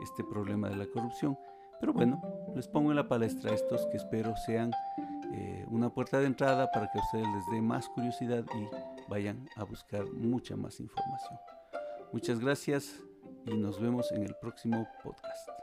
[0.00, 1.38] este problema de la corrupción,
[1.80, 2.22] pero bueno,
[2.54, 4.72] les pongo en la palestra estos que espero sean
[5.32, 9.48] eh, una puerta de entrada para que a ustedes les dé más curiosidad y vayan
[9.56, 11.38] a buscar mucha más información.
[12.12, 13.02] Muchas gracias
[13.44, 15.57] y nos vemos en el próximo podcast.